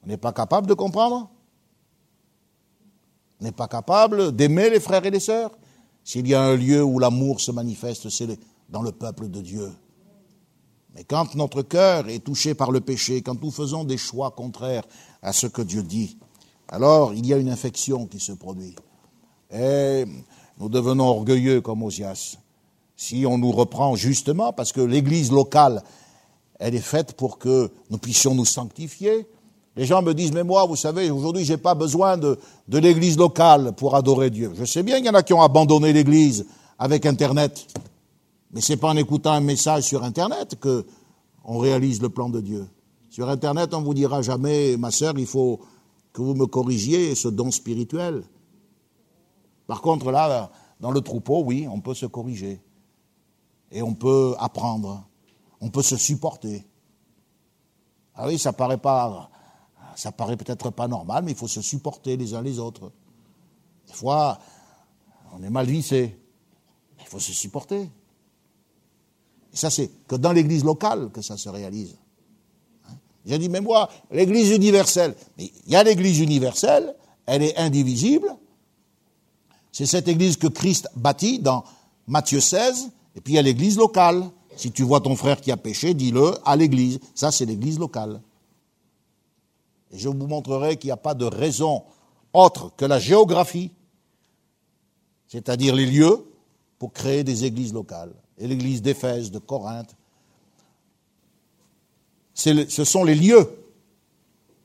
[0.05, 1.29] On n'est pas capable de comprendre?
[3.41, 5.51] On n'est pas capable d'aimer les frères et les sœurs?
[6.05, 9.73] S'il y a un lieu où l'amour se manifeste, c'est dans le peuple de Dieu.
[10.95, 14.85] Mais quand notre cœur est touché par le péché, quand nous faisons des choix contraires
[15.21, 16.17] à ce que Dieu dit,
[16.69, 18.77] alors il y a une infection qui se produit.
[19.51, 20.05] Et
[20.59, 22.39] nous devenons orgueilleux comme Osias.
[22.97, 25.83] Si on nous reprend justement, parce que l'Église locale,
[26.59, 29.27] elle est faite pour que nous puissions nous sanctifier,
[29.77, 32.39] Les gens me disent, mais moi, vous savez, aujourd'hui, j'ai pas besoin de,
[32.69, 34.53] l'église locale pour adorer Dieu.
[34.57, 36.47] Je sais bien qu'il y en a qui ont abandonné l'église
[36.79, 37.67] avec Internet.
[38.53, 40.87] Mais c'est pas en écoutant un message sur Internet que
[41.45, 42.67] on réalise le plan de Dieu.
[43.11, 45.61] Sur Internet, on vous dira jamais, ma sœur, il faut
[46.15, 48.23] que vous me corrigiez ce don spirituel.
[49.67, 52.61] Par contre, là, dans le troupeau, oui, on peut se corriger.
[53.71, 55.07] Et on peut apprendre.
[55.61, 56.67] On peut se supporter.
[58.15, 59.31] Ah oui, ça paraît pas
[59.97, 62.93] ça paraît peut-être pas normal, mais il faut se supporter les uns les autres.
[63.89, 64.39] Des fois,
[65.33, 66.19] on est mal vissé,
[66.97, 67.91] mais il faut se supporter.
[69.53, 71.97] Et ça, c'est que dans l'église locale que ça se réalise.
[72.89, 72.95] Hein?
[73.25, 76.95] J'ai dit, mais moi, l'église universelle, mais il y a l'église universelle,
[77.25, 78.37] elle est indivisible.
[79.73, 81.65] C'est cette église que Christ bâtit dans
[82.07, 84.31] Matthieu 16, et puis il y a l'église locale.
[84.57, 87.01] Si tu vois ton frère qui a péché, dis-le à l'église.
[87.15, 88.21] Ça, c'est l'église locale.
[89.91, 91.85] Et je vous montrerai qu'il n'y a pas de raison
[92.33, 93.73] autre que la géographie,
[95.29, 96.25] c'est-à-dire les lieux,
[96.79, 98.13] pour créer des églises locales.
[98.39, 99.97] Et l'église d'Éphèse, de Corinthe,
[102.35, 103.49] ce sont les lieux,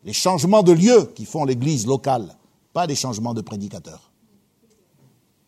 [0.04, 2.36] les changements de lieux qui font l'église locale,
[2.74, 4.12] pas des changements de prédicateurs.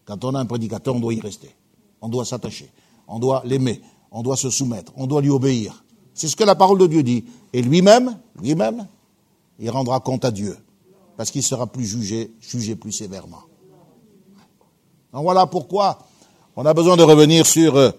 [0.05, 1.53] Quand on a un prédicateur, on doit y rester,
[1.99, 2.71] on doit s'attacher,
[3.13, 3.79] on doit l'aimer,
[4.11, 5.83] on doit se soumettre, on doit lui obéir.
[6.15, 7.25] C'est ce que la parole de Dieu dit.
[7.53, 8.87] Et lui-même, lui-même,
[9.59, 10.57] il rendra compte à Dieu,
[11.15, 13.43] parce qu'il sera plus jugé, jugé plus sévèrement.
[15.13, 15.99] Donc voilà pourquoi
[16.55, 17.91] on a besoin de revenir sur euh,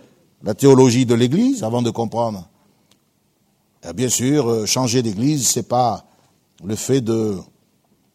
[0.42, 2.48] la théologie de l'Église avant de comprendre.
[3.88, 6.06] Et bien sûr, euh, changer d'Église, c'est pas
[6.64, 7.38] le fait de,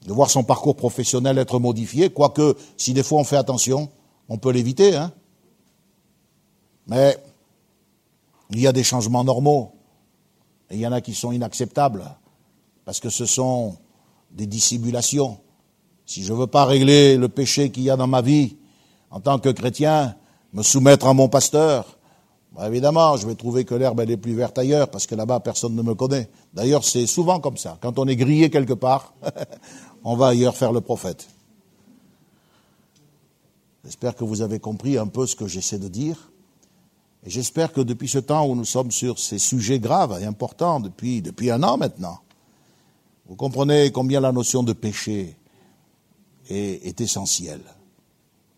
[0.05, 3.89] de voir son parcours professionnel être modifié, quoique si des fois on fait attention,
[4.27, 4.97] on peut l'éviter.
[4.97, 5.13] Hein
[6.89, 7.17] Mais
[8.49, 9.71] il y a des changements normaux,
[10.69, 12.03] et il y en a qui sont inacceptables
[12.83, 13.77] parce que ce sont
[14.31, 15.37] des dissimulations.
[16.05, 18.57] Si je ne veux pas régler le péché qu'il y a dans ma vie
[19.11, 20.15] en tant que chrétien,
[20.53, 21.97] me soumettre à mon pasteur,
[22.55, 25.75] bah, évidemment, je vais trouver que l'herbe est plus verte ailleurs, parce que là-bas, personne
[25.75, 26.29] ne me connaît.
[26.53, 27.77] D'ailleurs, c'est souvent comme ça.
[27.81, 29.13] Quand on est grillé quelque part,
[30.03, 31.27] on va ailleurs faire le prophète.
[33.83, 36.28] J'espère que vous avez compris un peu ce que j'essaie de dire.
[37.26, 40.80] Et j'espère que depuis ce temps où nous sommes sur ces sujets graves et importants,
[40.80, 42.20] depuis, depuis un an maintenant,
[43.28, 45.36] vous comprenez combien la notion de péché
[46.49, 47.61] est, essentielle.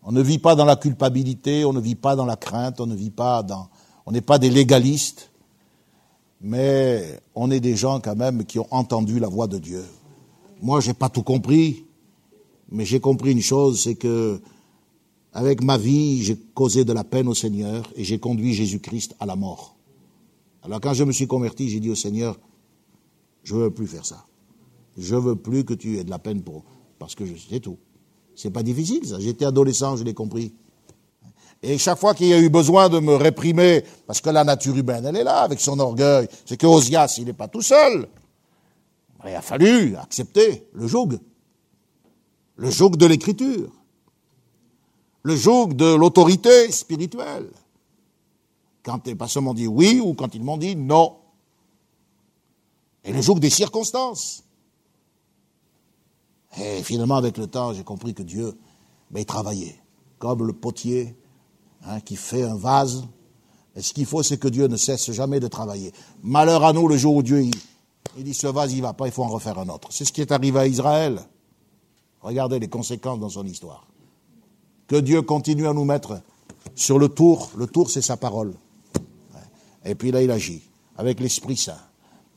[0.02, 2.86] On ne vit pas dans la culpabilité, on ne vit pas dans la crainte, on
[2.86, 3.68] ne vit pas dans,
[4.06, 5.30] on n'est pas des légalistes,
[6.40, 9.84] mais on est des gens quand même qui ont entendu la voix de Dieu.
[10.62, 11.84] Moi, j'ai pas tout compris,
[12.70, 14.40] mais j'ai compris une chose, c'est que
[15.32, 19.26] avec ma vie, j'ai causé de la peine au Seigneur et j'ai conduit Jésus-Christ à
[19.26, 19.76] la mort.
[20.62, 22.38] Alors quand je me suis converti, j'ai dit au Seigneur,
[23.42, 24.24] je ne veux plus faire ça.
[24.96, 26.64] Je veux plus que tu aies de la peine pour,
[26.98, 27.78] parce que c'est tout.
[28.34, 29.18] C'est pas difficile, ça.
[29.18, 30.52] J'étais adolescent, je l'ai compris.
[31.62, 34.76] Et chaque fois qu'il y a eu besoin de me réprimer, parce que la nature
[34.76, 38.08] humaine, elle est là, avec son orgueil, c'est que Osias, il n'est pas tout seul.
[39.24, 41.18] Il a fallu accepter le joug.
[42.56, 43.70] Le joug de l'écriture.
[45.22, 47.50] Le joug de l'autorité spirituelle.
[48.82, 51.16] Quand les personnes m'ont dit oui ou quand ils m'ont dit non.
[53.04, 54.44] Et le joug des circonstances.
[56.58, 58.56] Et finalement, avec le temps, j'ai compris que Dieu,
[59.10, 59.80] ben, il travaillait,
[60.18, 61.16] comme le potier
[61.84, 63.06] hein, qui fait un vase.
[63.74, 65.92] Et ce qu'il faut, c'est que Dieu ne cesse jamais de travailler.
[66.22, 67.42] Malheur à nous le jour où Dieu,
[68.16, 69.88] il, dit ce vase, il va pas, il faut en refaire un autre.
[69.90, 71.20] C'est ce qui est arrivé à Israël.
[72.20, 73.86] Regardez les conséquences dans son histoire.
[74.92, 76.20] Que Dieu continue à nous mettre
[76.74, 77.50] sur le tour.
[77.56, 78.52] Le tour, c'est sa parole.
[79.86, 80.60] Et puis là, il agit
[80.98, 81.80] avec l'Esprit Saint,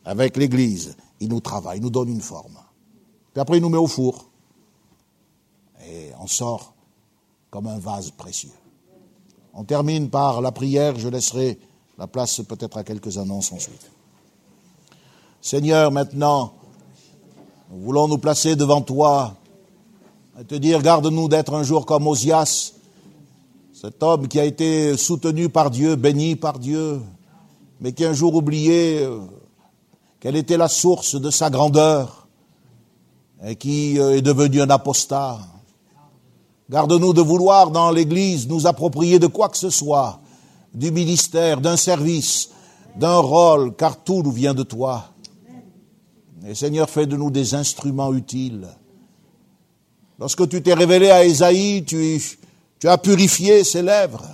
[0.06, 0.96] avec l'Église.
[1.20, 2.58] Il nous travaille, il nous donne une forme.
[3.34, 4.30] Puis après, il nous met au four.
[5.86, 6.74] Et on sort
[7.50, 8.54] comme un vase précieux.
[9.54, 10.98] On termine par la prière.
[10.98, 11.60] Je laisserai
[11.98, 13.92] la place peut-être à quelques annonces ensuite.
[15.42, 16.54] Seigneur, maintenant,
[17.70, 19.36] nous voulons nous placer devant toi
[20.44, 22.74] te dire, garde-nous d'être un jour comme Osias,
[23.74, 27.02] cet homme qui a été soutenu par Dieu, béni par Dieu,
[27.80, 29.20] mais qui un jour oublié euh,
[30.20, 32.28] quelle était la source de sa grandeur
[33.46, 35.40] et qui euh, est devenu un apostat.
[36.70, 40.20] Garde-nous de vouloir dans l'Église nous approprier de quoi que ce soit,
[40.74, 42.50] du ministère, d'un service,
[42.98, 45.06] d'un rôle, car tout nous vient de toi.
[46.46, 48.68] Et Seigneur, fais de nous des instruments utiles.
[50.20, 52.22] Lorsque tu t'es révélé à Ésaïe, tu,
[52.84, 54.26] as purifié ses lèvres.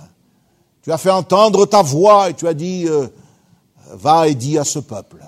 [0.82, 3.06] Tu as fait entendre ta voix et tu as dit, euh,
[3.92, 5.24] va et dis à ce peuple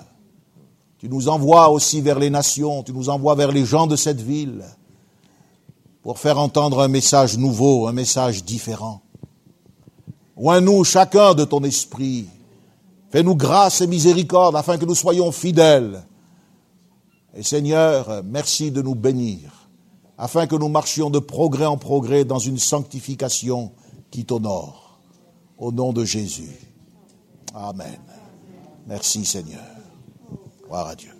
[0.97, 4.21] Tu nous envoies aussi vers les nations, tu nous envoies vers les gens de cette
[4.21, 4.63] ville
[6.01, 9.01] pour faire entendre un message nouveau, un message différent.
[10.37, 12.27] Oins-nous chacun de ton esprit.
[13.09, 16.03] Fais-nous grâce et miséricorde afin que nous soyons fidèles.
[17.33, 19.64] Et Seigneur, merci de nous bénir,
[20.17, 23.71] afin que nous marchions de progrès en progrès dans une sanctification
[24.11, 24.99] qui t'honore.
[25.57, 26.51] Au nom de Jésus.
[27.53, 27.99] Amen.
[28.87, 29.63] Merci Seigneur.
[30.65, 31.11] Gloire à Dieu.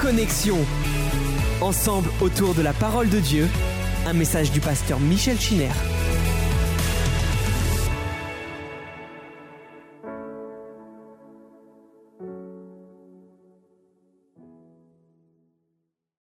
[0.00, 0.58] Connexion.
[1.60, 3.48] Ensemble autour de la parole de Dieu.
[4.06, 5.70] Un message du pasteur Michel Chiner.